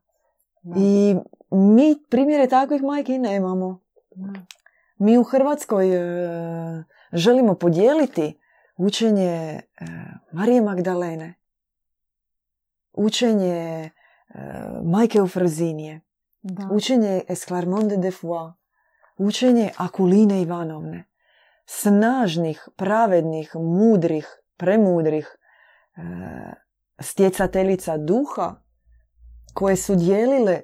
[0.76, 1.16] I
[1.52, 3.80] mi primjere takvih majki nemamo.
[4.98, 8.40] Mi u Hrvatskoj e, želimo podijeliti
[8.78, 9.62] učenje e,
[10.32, 11.34] Marije Magdalene,
[12.94, 13.92] učenje e,
[14.84, 16.02] Majke Ufrozinije,
[16.42, 16.70] da.
[16.72, 18.54] učenje Esclarmonde de Foix,
[19.18, 21.06] učenje Akuline Ivanovne,
[21.66, 24.28] snažnih, pravednih, mudrih,
[24.58, 25.38] premudrih
[25.96, 26.02] e,
[27.00, 28.67] stjecateljica duha
[29.58, 30.62] koje su dijelile e,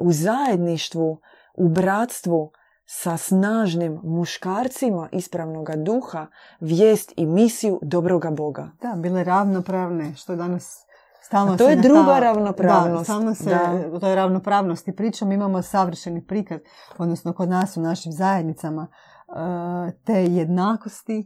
[0.00, 1.20] u zajedništvu,
[1.54, 2.52] u bratstvu
[2.86, 6.26] sa snažnim muškarcima ispravnog duha
[6.60, 8.70] vijest i misiju dobroga Boga.
[8.82, 10.86] Da, bile ravnopravne, što danas
[11.22, 13.00] Stalno to je druga ravnopravnost.
[13.00, 14.00] Da, stalno se, da.
[14.00, 16.60] to je ravnopravnost i pričam, imamo savršeni prikaz,
[16.98, 21.24] odnosno kod nas u našim zajednicama, e, te jednakosti, e,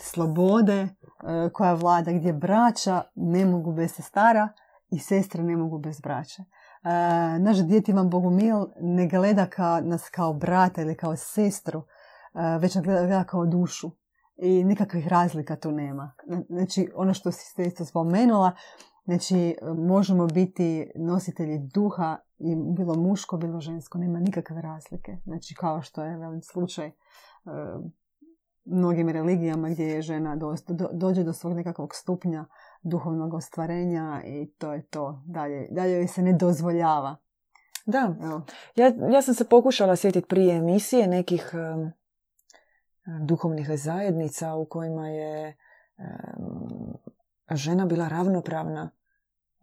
[0.00, 0.88] slobode
[1.52, 4.48] koja vlada gdje braća ne mogu bez sestara
[4.90, 6.44] i sestre ne mogu bez braća.
[7.38, 11.82] Naš djeti vam Bogumil ne gleda ka, nas kao brata ili kao sestru,
[12.60, 13.90] već nas gleda kao dušu
[14.36, 16.12] i nikakvih razlika tu nema.
[16.48, 18.52] Znači, ono što si isto spomenula,
[19.04, 25.16] znači, možemo biti nositelji duha i bilo muško, bilo žensko, nema nikakve razlike.
[25.24, 26.92] Znači, kao što je velim slučaj e,
[28.64, 30.54] mnogim religijama gdje je žena do,
[30.92, 32.44] dođe do svog nekakvog stupnja
[32.82, 35.22] duhovnog ostvarenja i to je to.
[35.26, 37.16] Dalje, dalje joj se ne dozvoljava.
[37.86, 38.14] Da,
[38.76, 41.54] ja, ja sam se pokušala sjetiti prije emisije nekih
[43.20, 45.56] duhovnih zajednica u kojima je
[47.50, 48.90] žena bila ravnopravna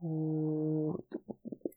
[0.02, 0.98] u,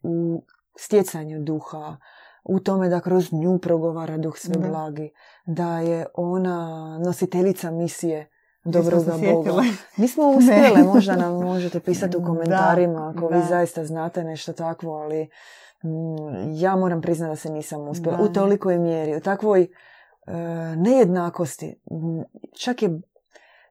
[0.02, 0.44] u
[0.78, 1.96] stjecanju duha,
[2.44, 5.12] u tome da kroz nju progovara duh sve blagi,
[5.46, 8.30] da je ona nositeljica misije
[8.64, 9.52] dobroga Boga.
[9.96, 15.28] Nismo uspjele, možda nam možete pisati u komentarima ako vi zaista znate nešto takvo, ali
[15.84, 18.18] mm, ja moram priznati da se nisam uspjela.
[18.20, 19.68] U tolikoj mjeri, u takvoj
[20.26, 21.80] E, nejednakosti.
[22.58, 23.00] Čak je,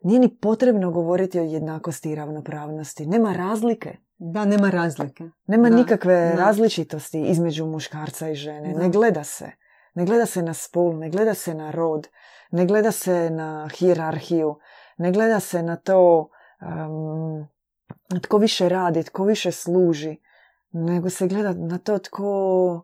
[0.04, 3.06] nije ni potrebno govoriti o jednakosti i ravnopravnosti.
[3.06, 3.98] Nema razlike.
[4.18, 5.24] Da, nema razlike.
[5.48, 8.74] Nema nikakve različitosti između muškarca i žene.
[8.74, 9.52] Ne gleda se.
[9.94, 12.08] Ne gleda se na spol, ne gleda se na rod,
[12.52, 14.56] ne gleda se na hijerarhiju,
[15.00, 16.30] ne gleda se na to
[18.22, 20.18] tko više radi, tko više služi,
[20.72, 22.84] nego se gleda na to tko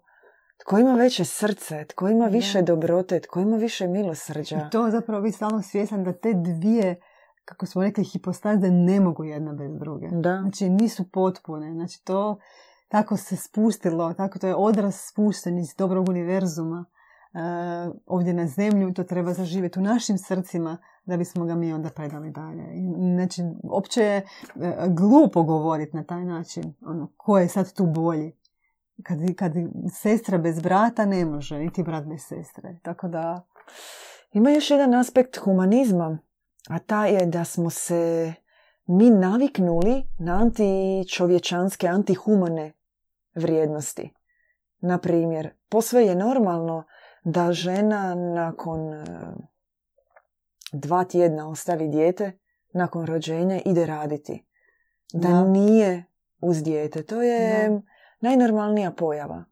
[0.58, 4.58] tko ima veće srce, tko ima više dobrote, tko ima više milosrđa.
[4.58, 7.02] I to zapravo vi stalno svjesan da te dvije,
[7.46, 10.08] kako smo rekli, hipostaze ne mogu jedna bez druge.
[10.12, 10.40] Da.
[10.42, 11.74] Znači nisu potpune.
[11.74, 12.40] Znači to
[12.88, 16.86] tako se spustilo, tako to je odraz spušten iz dobrog univerzuma.
[17.34, 21.90] Uh, ovdje na zemlju to treba zaživjeti u našim srcima da bismo ga mi onda
[21.90, 22.64] predali dalje.
[23.16, 24.26] Znači, opće je e,
[24.88, 26.74] glupo govoriti na taj način.
[26.82, 28.36] Ono, ko je sad tu bolji?
[29.04, 29.54] Kad, kad
[29.94, 32.80] sestra bez brata ne može, niti brat bez sestre.
[32.84, 33.48] Tako da...
[34.32, 36.18] Ima još jedan aspekt humanizma,
[36.70, 38.34] a ta je da smo se
[38.86, 42.74] mi naviknuli na antičovječanske, antihumane
[43.36, 44.14] vrijednosti.
[44.80, 46.84] Na primjer, posve je normalno
[47.24, 49.06] da žena nakon e,
[50.80, 52.32] dva tjedna ostavi dijete,
[52.74, 54.46] nakon rođenja ide raditi.
[55.14, 56.06] Da, nije
[56.42, 57.04] uz dijete.
[57.04, 57.82] To je
[58.22, 59.46] najnormalnija pojava.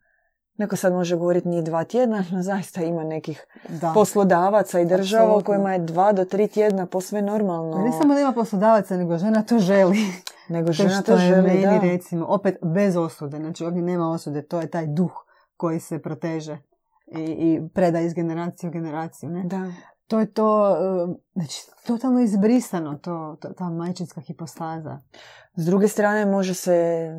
[0.58, 3.92] Neko sad može govoriti nije dva tjedna, no zaista ima nekih da.
[3.94, 7.78] poslodavaca i država u kojima je dva do tri tjedna posve normalno.
[7.78, 9.98] Ne samo da ima poslodavaca, nego žena to želi.
[10.50, 11.80] Nego žena to, želi, meni, da.
[11.80, 13.38] recimo, opet bez osude.
[13.38, 15.12] Znači ovdje nema osude, to je taj duh
[15.58, 16.58] koji se proteže
[17.08, 19.30] i, i preda iz generacije u generaciju.
[19.30, 19.44] Ne?
[19.44, 19.72] Da.
[20.14, 25.00] To je to, e, znači, totalno izbrisano, to, to, ta majčinska hipostaza.
[25.56, 27.10] S druge strane, može se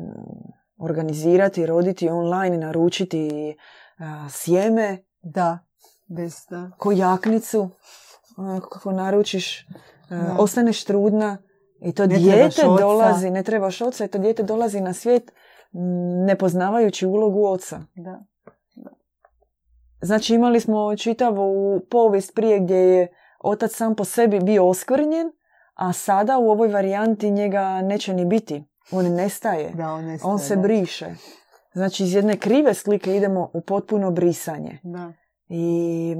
[0.77, 3.55] organizirati, roditi online, naručiti
[4.29, 4.97] sjeme.
[5.21, 5.59] Da,
[6.07, 6.71] bez da.
[6.77, 7.69] Kojaknicu,
[8.61, 9.67] kako naručiš,
[10.37, 11.37] ostaneš trudna
[11.81, 15.31] i to ne dijete dolazi, ne trebaš oca i to dijete dolazi na svijet
[16.25, 17.81] ne poznavajući ulogu oca.
[17.95, 18.23] Da.
[20.05, 23.07] Znači imali smo čitavu povijest prije gdje je
[23.39, 25.31] otac sam po sebi bio oskvrnjen,
[25.73, 28.63] a sada u ovoj varijanti njega neće ni biti.
[28.91, 29.71] On nestaje.
[29.73, 31.05] Da, on, nestaje, on se briše.
[31.73, 34.79] Znači iz jedne krive slike idemo u potpuno brisanje.
[34.83, 35.13] Da.
[35.49, 36.15] I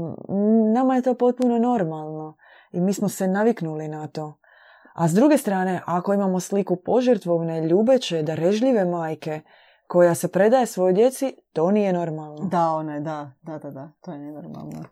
[0.74, 2.38] nama je to potpuno normalno.
[2.72, 4.38] I mi smo se naviknuli na to.
[4.94, 9.42] A s druge strane, ako imamo sliku požrtvovne, ljubeće, darežljive majke,
[9.88, 12.48] koja se predaje svojoj djeci, to nije normalno.
[12.52, 14.84] Da, one, da, da, da, da, to je nenormalno.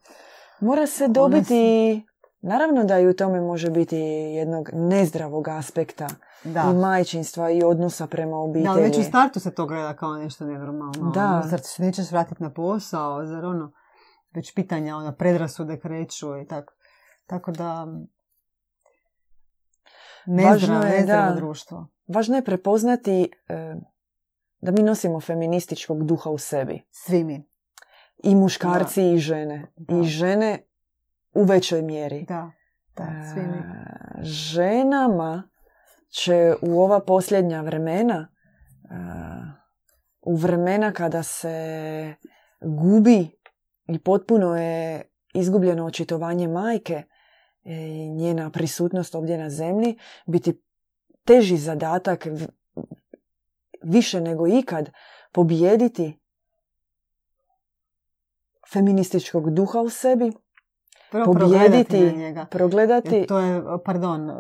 [0.60, 2.06] Mora se dobiti,
[2.42, 6.08] naravno da i u tome može biti jednog nezdravog aspekta
[6.44, 6.72] da.
[6.72, 8.64] i majčinstva i odnosa prema obitelji.
[8.64, 11.12] Da, ali već u startu se to gleda kao nešto nenormalno.
[11.14, 11.26] Da.
[11.26, 13.72] Ono, zar se nećeš vratiti na posao, zar ono,
[14.36, 16.74] već pitanja, ona predrasude kreću i tako.
[17.26, 17.88] Tako da,
[20.26, 21.88] nezdravo, je, nezdravo društvo.
[22.08, 23.76] Važno je prepoznati e,
[24.64, 26.82] da mi nosimo feminističkog duha u sebi.
[26.92, 27.44] Svi mi.
[28.24, 29.74] I muškarci i žene.
[29.90, 30.60] I žene
[31.34, 32.26] u većoj mjeri.
[32.28, 32.52] Da,
[32.96, 33.58] da, svi mi.
[33.58, 35.50] E, ženama
[36.10, 38.28] će u ova posljednja vremena,
[38.84, 38.96] e,
[40.22, 42.16] u vremena kada se
[42.62, 43.40] gubi
[43.88, 45.02] i potpuno je
[45.34, 47.04] izgubljeno očitovanje majke
[47.64, 50.62] i njena prisutnost ovdje na zemlji, biti
[51.26, 52.28] teži zadatak
[53.84, 54.90] više nego ikad
[55.32, 56.20] pobijediti
[58.74, 60.32] feminističkog duha u sebi,
[61.12, 62.46] Prvo pobijediti, njega.
[62.52, 63.26] progledati.
[63.28, 64.32] to je, pardon,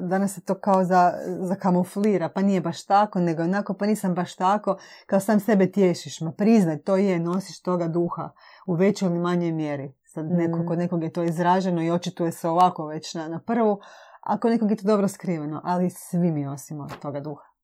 [0.00, 4.14] danas se to kao za, za kamuflira, pa nije baš tako, nego onako, pa nisam
[4.14, 8.30] baš tako, kao sam sebe tješiš, ma priznaj, to je, nosiš toga duha
[8.66, 9.94] u većoj ili manjoj mjeri.
[10.04, 10.66] Sad neko, mm.
[10.66, 13.80] kod nekog je to izraženo i očituje se ovako već na, na prvu,
[14.20, 17.55] a kod nekog je to dobro skriveno, ali svi mi nosimo toga duha.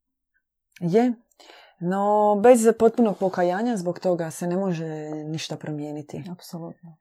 [0.82, 1.12] Je,
[1.80, 6.24] no bez potpunog pokajanja zbog toga se ne može ništa promijeniti.
[6.32, 6.96] Apsolutno.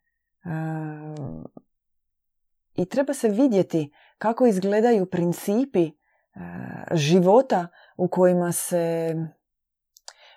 [2.76, 5.92] I treba se vidjeti kako izgledaju principi e,
[6.92, 7.68] života
[7.98, 9.16] u kojima se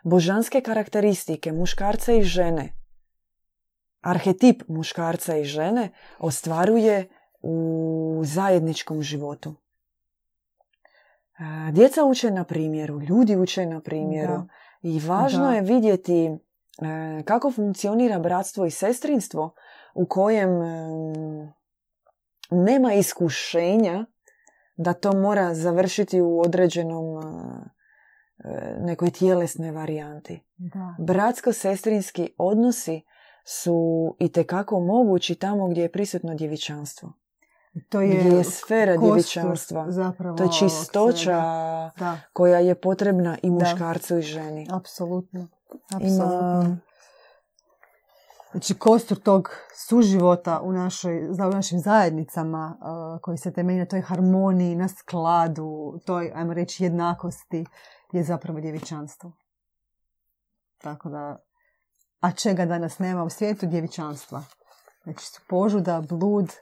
[0.05, 2.73] božanske karakteristike muškarca i žene,
[4.01, 7.09] arhetip muškarca i žene ostvaruje
[7.43, 9.55] u zajedničkom životu.
[11.73, 14.43] Djeca uče na primjeru, ljudi uče na primjeru
[14.83, 16.37] i važno je vidjeti e,
[17.25, 19.55] kako funkcionira bratstvo i sestrinstvo
[19.95, 20.51] u kojem
[22.51, 24.07] nema iskušenja
[24.77, 27.23] da to mora završiti u određenom e,
[28.81, 30.43] nekoj tjelesnoj varijanti.
[30.99, 33.03] Bratsko-sestrinski odnosi
[33.45, 37.13] su i tekako mogući tamo gdje je prisutno djevičanstvo.
[37.89, 39.91] To je, gdje je sfera djevičanstva.
[39.91, 41.43] Zapravo, to je čistoća
[42.33, 44.69] koja je potrebna i muškarcu i ženi.
[44.71, 45.49] Apsolutno.
[45.95, 46.77] Apsolutno.
[48.55, 49.51] Znači, kostur tog
[49.89, 55.99] suživota u, našoj, u našim zajednicama uh, koji se temelji na toj harmoniji, na skladu,
[56.07, 57.65] toj, ajmo reći, jednakosti
[58.13, 59.33] je zapravo djevičanstvo.
[60.79, 61.37] Tako da,
[62.21, 63.67] a čega danas nema u svijetu?
[63.67, 64.43] Djevičanstva.
[65.05, 66.53] Znači, požuda, blud,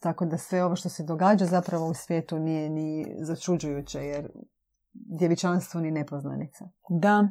[0.00, 4.28] tako da sve ovo što se događa zapravo u svijetu nije ni začuđujuće, jer
[4.92, 6.68] djevičanstvo ni nepoznanica.
[6.88, 7.28] Da,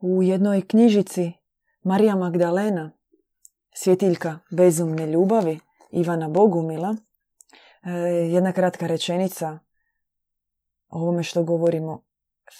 [0.00, 1.32] u jednoj knjižici
[1.82, 2.92] Marija Magdalena,
[3.74, 6.96] svjetiljka bezumne ljubavi, Ivana Bogumila,
[8.32, 9.58] jedna kratka rečenica
[10.88, 12.02] o ovome što govorimo.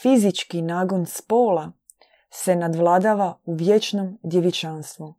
[0.03, 1.73] Fizički nagon spola
[2.31, 5.15] se nadvladava u vječnom djevičanstvu.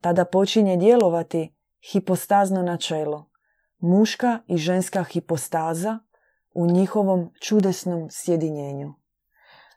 [0.00, 1.55] Tada počinje djelovati
[1.92, 3.30] hipostazno načelo,
[3.78, 5.98] muška i ženska hipostaza
[6.54, 8.94] u njihovom čudesnom sjedinjenju.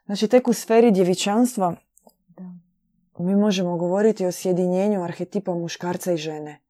[0.05, 1.75] Znači, tek u sferi djevičanstva
[3.19, 6.61] mi možemo govoriti o sjedinjenju arhetipa muškarca i žene.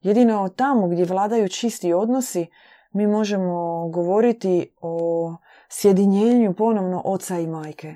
[0.00, 2.46] Jedino tamo gdje vladaju čisti odnosi,
[2.92, 5.36] mi možemo govoriti o
[5.68, 7.94] sjedinjenju ponovno oca i majke.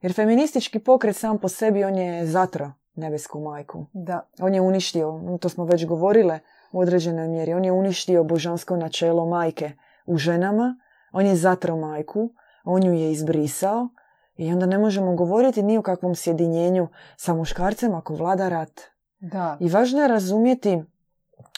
[0.00, 3.86] Jer feministički pokret sam po sebi, on je zatro nebesku majku.
[3.92, 4.20] Da.
[4.40, 6.38] On je uništio, to smo već govorile
[6.72, 9.72] u određenoj mjeri, on je uništio božansko načelo majke
[10.06, 10.76] u ženama,
[11.12, 12.30] on je zatro majku,
[12.64, 13.88] on ju je izbrisao
[14.36, 18.80] i onda ne možemo govoriti ni o kakvom sjedinjenju sa muškarcem ako vlada rat.
[19.20, 19.56] Da.
[19.60, 20.82] I važno je razumjeti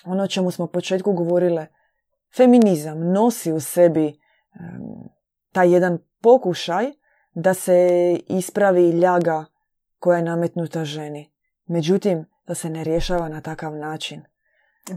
[0.05, 1.66] ono o čemu smo u početku govorile.
[2.37, 4.20] Feminizam nosi u sebi
[5.53, 6.93] taj jedan pokušaj
[7.35, 7.89] da se
[8.28, 9.45] ispravi ljaga
[10.05, 11.33] koja je nametnuta ženi.
[11.67, 14.23] Međutim, to se ne rješava na takav način.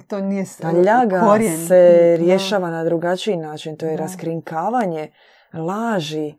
[0.08, 1.22] To nije Ta ljaga
[1.68, 3.78] se rješava na drugačiji način.
[3.78, 5.12] To je raskrinkavanje
[5.54, 6.36] laži, e,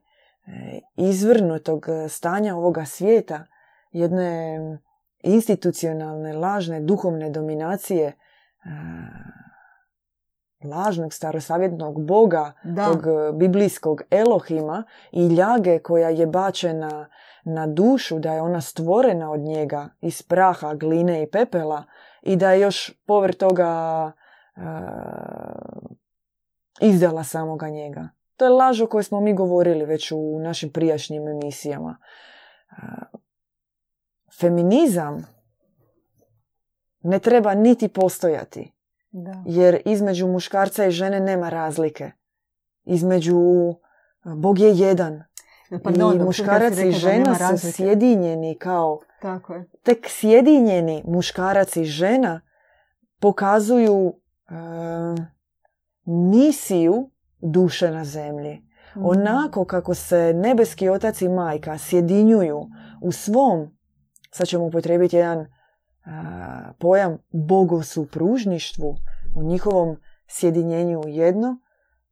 [0.96, 3.46] izvrnutog stanja ovoga svijeta,
[3.92, 4.58] jedne
[5.20, 8.14] institucionalne, lažne, duhovne dominacije e,
[10.64, 13.04] lažnog starosavjetnog boga, tog
[13.34, 17.08] biblijskog Elohima i ljage koja je bačena
[17.48, 21.84] na dušu, da je ona stvorena od njega iz praha, gline i pepela
[22.22, 24.12] i da je još povr toga
[24.56, 24.62] uh,
[26.80, 28.08] izdala samoga njega.
[28.36, 31.98] To je laž o kojoj smo mi govorili već u našim prijašnjim emisijama.
[32.70, 33.20] Uh,
[34.40, 35.26] feminizam
[37.02, 38.72] ne treba niti postojati.
[39.10, 39.42] Da.
[39.46, 42.10] Jer između muškarca i žene nema razlike.
[42.84, 43.38] Između
[44.24, 45.24] Bog je jedan.
[45.84, 49.00] Pardon, I muškarac i žena su sjedinjeni kao...
[49.22, 49.70] Tako je.
[49.82, 52.40] Tek sjedinjeni muškarac i žena
[53.20, 54.14] pokazuju
[56.06, 57.10] misiju
[57.40, 58.62] duše na zemlji.
[58.96, 59.06] Mhm.
[59.06, 62.66] Onako kako se nebeski otac i majka sjedinjuju
[63.02, 63.78] u svom,
[64.30, 65.46] sad ćemo upotrijebiti jedan
[66.78, 68.96] pojam bogosupružništvu,
[69.36, 69.96] u njihovom
[70.28, 71.60] sjedinjenju u jedno,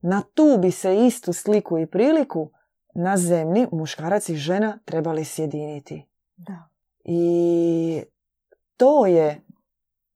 [0.01, 2.51] na tu bi se istu sliku i priliku
[2.97, 6.09] na zemlji muškarac i žena trebali sjediniti.
[6.37, 6.69] Da.
[7.05, 8.03] I
[8.77, 9.43] to je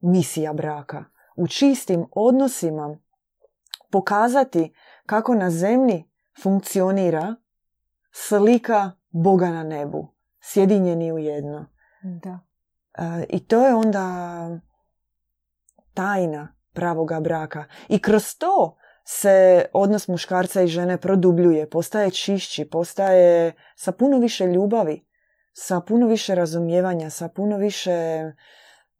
[0.01, 1.05] misija braka.
[1.37, 2.99] U čistim odnosima
[3.91, 4.75] pokazati
[5.07, 6.05] kako na zemlji
[6.43, 7.35] funkcionira
[8.13, 11.67] slika Boga na nebu, sjedinjeni u jedno.
[12.03, 12.39] Da.
[12.99, 14.61] E, I to je onda
[15.95, 17.65] tajna pravoga braka.
[17.89, 18.77] I kroz to
[19.13, 25.05] se odnos muškarca i žene produbljuje, postaje čišći, postaje sa puno više ljubavi,
[25.53, 27.91] sa puno više razumijevanja, sa puno više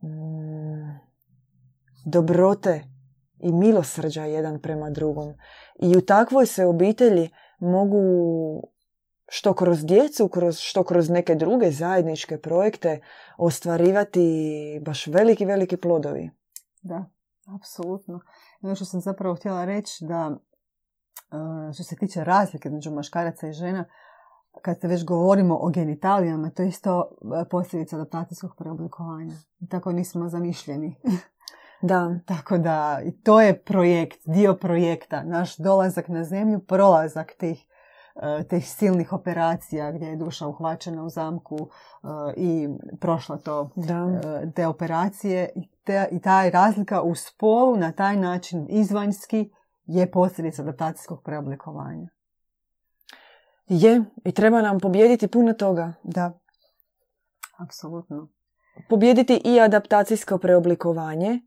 [0.03, 0.99] mm,
[2.07, 2.85] dobrote
[3.39, 5.35] i milosrđa jedan prema drugom.
[5.83, 8.03] I u takvoj se obitelji mogu
[9.29, 13.01] što kroz djecu, kroz, što kroz neke druge zajedničke projekte
[13.39, 16.31] ostvarivati baš veliki, veliki plodovi.
[16.83, 17.05] Da,
[17.55, 18.21] apsolutno.
[18.63, 23.53] Ono što sam zapravo htjela reći da e, što se tiče razlike među muškaraca i
[23.53, 23.85] žena,
[24.63, 29.35] kad se već govorimo o genitalijama, to je isto e, posljedica adaptacijskog preoblikovanja.
[29.71, 30.97] Tako nismo zamišljeni.
[31.83, 32.19] Da.
[32.27, 35.23] Tako da, i to je projekt, dio projekta.
[35.23, 37.67] Naš dolazak na zemlju, prolazak tih
[38.23, 42.07] E, tih silnih operacija gdje je duša uhvaćena u zamku e,
[42.37, 42.69] i
[43.01, 44.21] prošla to da.
[44.43, 45.49] E, te operacije
[46.11, 49.51] i, taj razlika u spolu na taj način izvanjski
[49.85, 52.09] je posljedica adaptacijskog preoblikovanja.
[53.69, 55.93] Je, i treba nam pobijediti puno toga.
[56.03, 56.39] Da,
[57.59, 58.29] apsolutno.
[58.89, 61.41] Pobijediti i adaptacijsko preoblikovanje,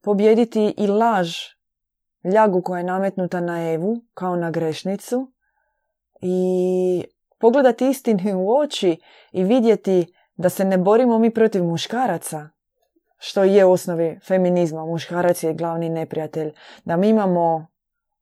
[0.00, 1.36] pobijediti i laž,
[2.24, 5.32] ljagu koja je nametnuta na Evu kao na grešnicu,
[6.20, 7.04] i
[7.38, 9.00] pogledati istini u oči
[9.32, 12.48] i vidjeti da se ne borimo mi protiv muškaraca,
[13.18, 16.52] što je u osnovi feminizma, muškarac je glavni neprijatelj,
[16.84, 17.66] da mi imamo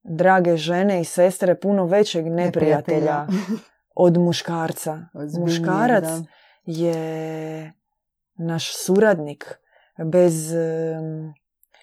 [0.03, 3.26] drage žene i sestre puno većeg neprijatelja,
[4.07, 4.99] od muškarca.
[5.40, 6.05] Muškarac
[6.64, 7.72] je
[8.34, 9.59] naš suradnik.
[10.05, 10.53] Bez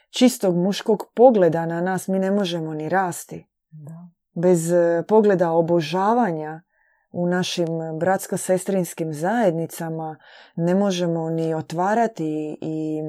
[0.09, 3.47] čistog muškog pogleda na nas mi ne možemo ni rasti.
[3.69, 6.61] Da bez e, pogleda obožavanja
[7.11, 7.67] u našim
[7.99, 10.17] bratsko-sestrinskim zajednicama
[10.55, 13.01] ne možemo ni otvarati i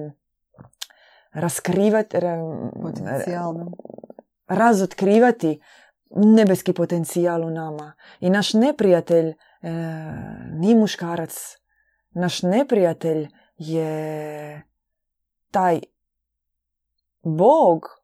[1.32, 2.16] raskrivati
[2.82, 3.72] potencijalno.
[4.48, 5.60] razotkrivati
[6.10, 7.92] nebeski potencijal u nama.
[8.20, 9.34] I naš neprijatelj e,
[10.50, 11.56] nije muškarac.
[12.10, 14.62] Naš neprijatelj je
[15.50, 15.80] taj
[17.22, 18.01] Bog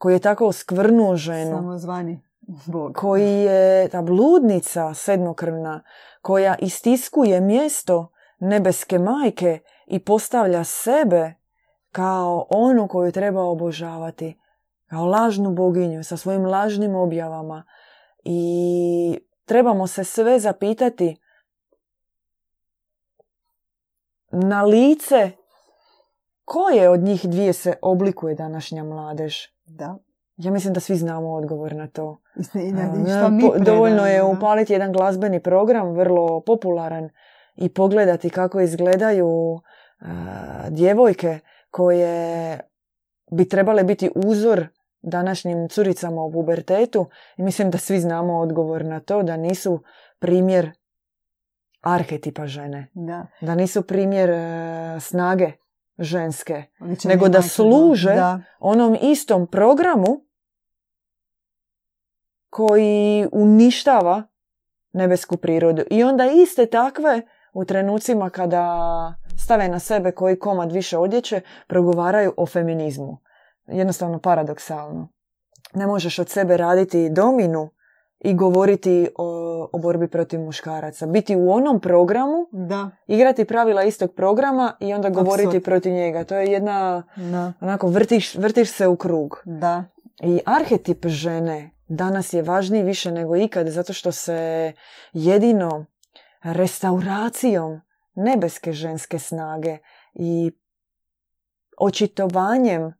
[0.00, 1.56] koji je tako skvrnuo ženu.
[1.56, 2.22] Samozvani
[2.66, 2.94] Bog.
[2.96, 5.82] Koji je ta bludnica sedmokrvna
[6.22, 11.34] koja istiskuje mjesto nebeske majke i postavlja sebe
[11.92, 14.40] kao onu koju treba obožavati.
[14.86, 17.64] Kao lažnu boginju sa svojim lažnim objavama.
[18.24, 21.16] I trebamo se sve zapitati
[24.30, 25.30] na lice
[26.44, 29.36] koje od njih dvije se oblikuje današnja mladež?
[29.78, 29.98] Da.
[30.36, 32.20] Ja mislim da svi znamo odgovor na to.
[33.30, 37.10] mi Dovoljno je upaliti jedan glazbeni program, vrlo popularan,
[37.56, 39.60] i pogledati kako izgledaju
[40.68, 41.38] djevojke
[41.70, 42.60] koje
[43.32, 44.66] bi trebale biti uzor
[45.02, 47.06] današnjim curicama u pubertetu.
[47.36, 49.82] I mislim da svi znamo odgovor na to, da nisu
[50.18, 50.70] primjer
[51.80, 52.90] arhetipa žene.
[52.94, 53.26] Da.
[53.40, 55.52] Da nisu primjer e, snage
[56.00, 56.62] ženske,
[57.04, 58.14] nego da služe
[58.58, 60.24] onom istom programu
[62.50, 64.22] koji uništava
[64.92, 65.82] nebesku prirodu.
[65.90, 67.22] I onda iste takve
[67.52, 73.18] u trenucima kada stave na sebe koji komad više odjeće, progovaraju o feminizmu.
[73.66, 75.08] Jednostavno paradoksalno.
[75.74, 77.70] Ne možeš od sebe raditi dominu
[78.20, 81.06] i govoriti o, o borbi protiv muškaraca.
[81.06, 82.90] Biti u onom programu, da.
[83.06, 86.24] igrati pravila istog programa i onda govoriti protiv njega.
[86.24, 87.52] To je jedna, da.
[87.60, 89.42] onako, vrtiš, vrtiš se u krug.
[89.44, 89.84] Da.
[90.22, 94.72] I arhetip žene danas je važniji više nego ikad, zato što se
[95.12, 95.86] jedino
[96.42, 97.80] restauracijom
[98.14, 99.78] nebeske ženske snage
[100.14, 100.52] i
[101.78, 102.92] očitovanjem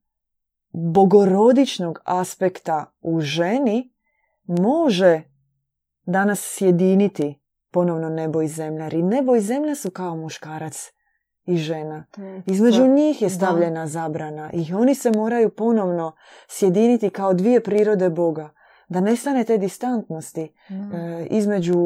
[0.73, 3.93] bogorodičnog aspekta u ženi
[4.59, 5.23] može
[6.07, 7.41] danas sjediniti
[7.71, 8.89] ponovno nebo i zemlja.
[8.93, 10.91] I nebo i zemlja su kao muškarac
[11.47, 12.07] i žena.
[12.47, 16.13] Između njih je stavljena zabrana i oni se moraju ponovno
[16.49, 18.51] sjediniti kao dvije prirode Boga.
[18.89, 21.77] Da nestane te distantnosti e, između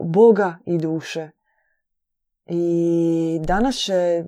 [0.00, 1.30] Boga i duše.
[2.46, 4.24] I danas će,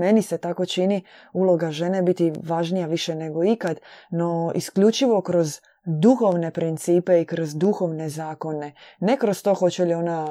[0.00, 6.50] meni se tako čini, uloga žene biti važnija više nego ikad, no isključivo kroz duhovne
[6.50, 8.74] principe i kroz duhovne zakone.
[9.00, 10.24] Ne kroz to hoće li ona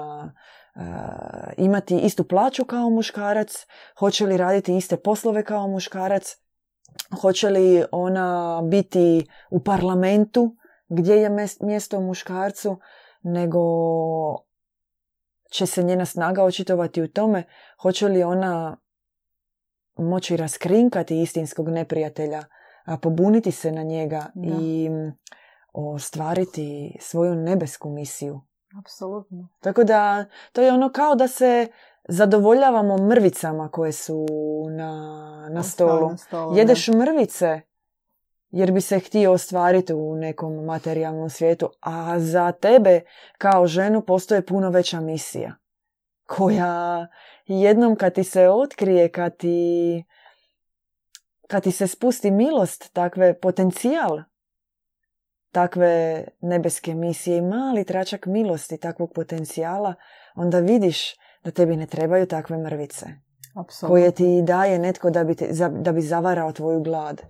[0.75, 0.83] uh,
[1.57, 3.65] imati istu plaću kao muškarac,
[3.99, 6.35] hoće li raditi iste poslove kao muškarac,
[7.21, 10.55] hoće li ona biti u parlamentu
[10.87, 11.29] gdje je
[11.61, 12.79] mjesto muškarcu,
[13.23, 13.59] nego
[15.51, 17.43] će se njena snaga očitovati u tome
[17.81, 18.77] hoće li ona
[19.97, 22.43] moći raskrinkati istinskog neprijatelja,
[22.97, 24.89] pobuniti se na njega i
[25.73, 28.41] ostvariti svoju nebesku misiju.
[28.79, 29.49] Apsolutno.
[29.59, 31.67] Tako da to je ono kao da se
[32.07, 34.25] zadovoljavamo mrvicama koje su
[34.69, 36.09] na, na stolu.
[36.55, 37.61] Jedeš mrvice
[38.49, 43.01] jer bi se htio ostvariti u nekom materijalnom svijetu, a za tebe
[43.37, 45.55] kao ženu postoje puno veća misija
[46.25, 47.07] koja
[47.45, 50.03] jednom kad ti se otkrije, kad ti,
[51.49, 54.19] kad ti se spusti milost, takve potencijal
[55.51, 59.93] takve nebeske misije i mali tračak milosti takvog potencijala,
[60.35, 63.05] onda vidiš da tebi ne trebaju takve mrvice.
[63.55, 63.93] Absolutno.
[63.93, 67.21] Koje ti daje netko da bi, te, da bi zavarao tvoju glad.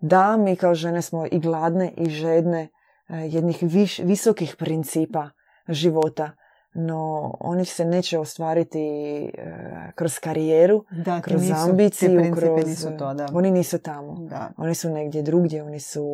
[0.00, 2.68] Da, mi kao žene smo i gladne i žedne e,
[3.16, 5.30] jednih viš, visokih principa
[5.68, 6.30] života,
[6.74, 9.32] no oni se neće ostvariti e,
[9.94, 12.66] kroz karijeru, da, kroz nisu, ambiciju, kroz...
[12.66, 13.28] Nisu to, da.
[13.32, 14.14] Oni nisu tamo.
[14.30, 14.52] Da.
[14.56, 16.04] Oni su negdje drugdje, oni su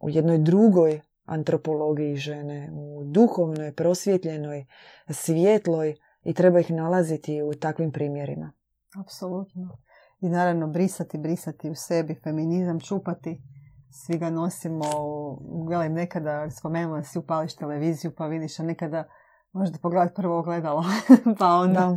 [0.00, 4.66] u jednoj drugoj antropologiji žene, u duhovnoj, prosvjetljenoj,
[5.08, 8.52] svjetloj i treba ih nalaziti u takvim primjerima.
[9.00, 9.78] Apsolutno.
[10.20, 13.42] I naravno brisati, brisati u sebi, feminizam čupati.
[13.94, 14.84] Svi ga nosimo,
[15.66, 19.04] gledaj nekada, spomenula si upališ televiziju pa vidiš, a nekada
[19.52, 20.84] možda pogledati prvo ogledalo,
[21.38, 21.96] pa onda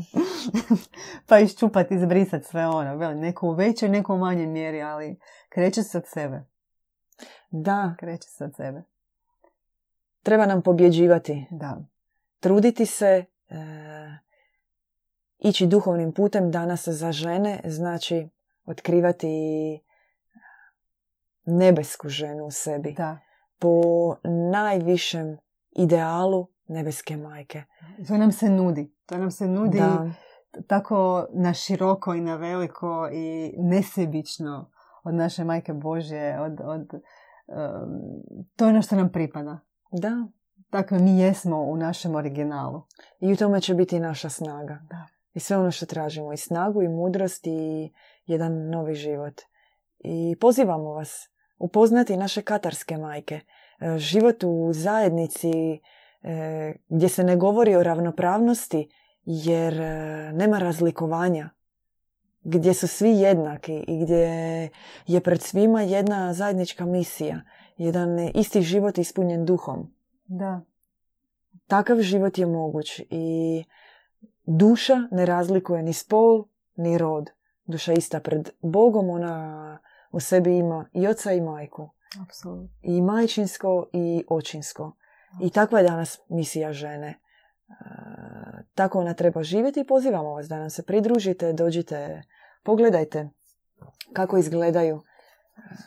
[1.27, 2.95] pa iščupati, izbrisati sve ono.
[2.95, 5.19] Veli, neko u većoj, neko u manjoj mjeri, ali
[5.49, 6.45] kreće se od sebe.
[7.49, 7.95] Da.
[7.99, 8.83] Kreće se od sebe.
[10.23, 11.47] Treba nam pobjeđivati.
[11.51, 11.81] Da.
[12.39, 13.55] Truditi se, e,
[15.39, 18.29] ići duhovnim putem danas za žene, znači
[18.65, 19.29] otkrivati
[21.45, 22.93] nebesku ženu u sebi.
[22.97, 23.19] Da.
[23.59, 23.81] Po
[24.51, 25.37] najvišem
[25.71, 27.63] idealu nebeske majke.
[28.07, 28.95] To nam se nudi.
[29.05, 30.09] To nam se nudi da.
[30.67, 34.71] tako na široko i na veliko i nesebično
[35.03, 36.87] od naše majke Božje, od, od,
[38.55, 39.59] to je ono što nam pripada.
[39.91, 40.27] Da.
[40.71, 42.81] Dakle, mi jesmo u našem originalu.
[43.19, 44.79] I u tome će biti naša snaga.
[44.89, 45.07] Da.
[45.33, 46.33] I sve ono što tražimo.
[46.33, 47.93] I snagu, i mudrost, i
[48.25, 49.41] jedan novi život.
[49.99, 53.39] I pozivamo vas upoznati naše katarske majke.
[53.79, 55.79] E, život u zajednici
[56.23, 58.89] e, gdje se ne govori o ravnopravnosti
[59.25, 61.49] jer e, nema razlikovanja.
[62.43, 64.69] Gdje su svi jednaki i gdje
[65.07, 67.41] je pred svima jedna zajednička misija.
[67.77, 69.93] Jedan isti život ispunjen duhom.
[70.27, 70.61] Da.
[71.67, 73.63] Takav život je moguć i
[74.45, 76.45] duša ne razlikuje ni spol,
[76.75, 77.29] ni rod.
[77.65, 79.79] Duša ista pred Bogom, ona
[80.11, 81.89] u sebi ima i oca i majku.
[82.21, 82.69] Apsolutno.
[82.81, 84.95] I majčinsko i očinsko.
[85.41, 87.07] I takva je danas misija žene.
[87.07, 87.15] E,
[88.75, 92.21] tako ona treba živjeti i pozivamo vas da nam se pridružite, dođite,
[92.63, 93.29] pogledajte
[94.13, 95.01] kako izgledaju.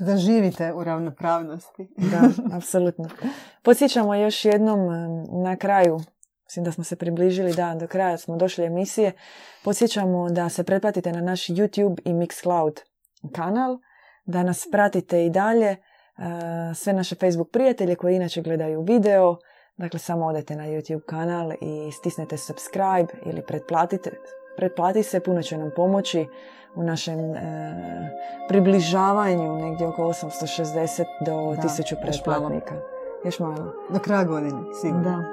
[0.01, 1.89] Da živite u ravnopravnosti.
[1.97, 3.09] da, apsolutno.
[3.62, 5.09] Podsjećamo još jednom e,
[5.43, 6.01] na kraju
[6.49, 9.12] Mislim da smo se približili, da, do kraja smo došli emisije.
[9.64, 12.81] Podsjećamo da se pretplatite na naš YouTube i Mixcloud
[13.35, 13.79] kanal,
[14.29, 15.76] da nas pratite i dalje, e,
[16.74, 19.37] sve naše Facebook prijatelje koji inače gledaju video,
[19.76, 24.11] dakle samo odete na YouTube kanal i stisnete subscribe ili pretplatite,
[24.57, 26.26] pretplati se, puno će nam pomoći
[26.74, 27.41] u našem e,
[28.49, 32.74] približavanju negdje oko 860 do 1000 pretplatnika.
[33.24, 33.74] Još malo.
[33.91, 35.03] Do kraja godine, sigurno.
[35.03, 35.24] Da.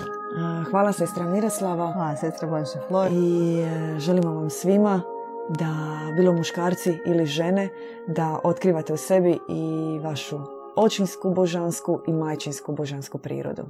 [0.70, 1.92] Hvala sestra Miroslava.
[1.92, 3.08] Hvala sestra Blanche Flor.
[3.12, 5.13] I e, želimo vam svima
[5.48, 7.68] da bilo muškarci ili žene
[8.06, 10.38] da otkrivate u sebi i vašu
[10.76, 13.62] očinsku božansku i majčinsku božansku prirodu.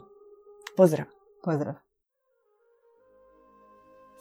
[0.76, 1.06] Pozdrav!
[1.44, 1.74] Pozdrav!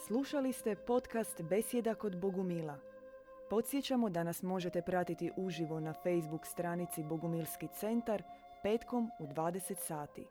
[0.08, 2.78] Slušali ste podcast Besjeda kod Bogumila.
[3.50, 8.24] Podsjećamo da nas možete pratiti uživo na Facebook stranici Bogumilski centar
[8.64, 10.26] petkom u 20 sati.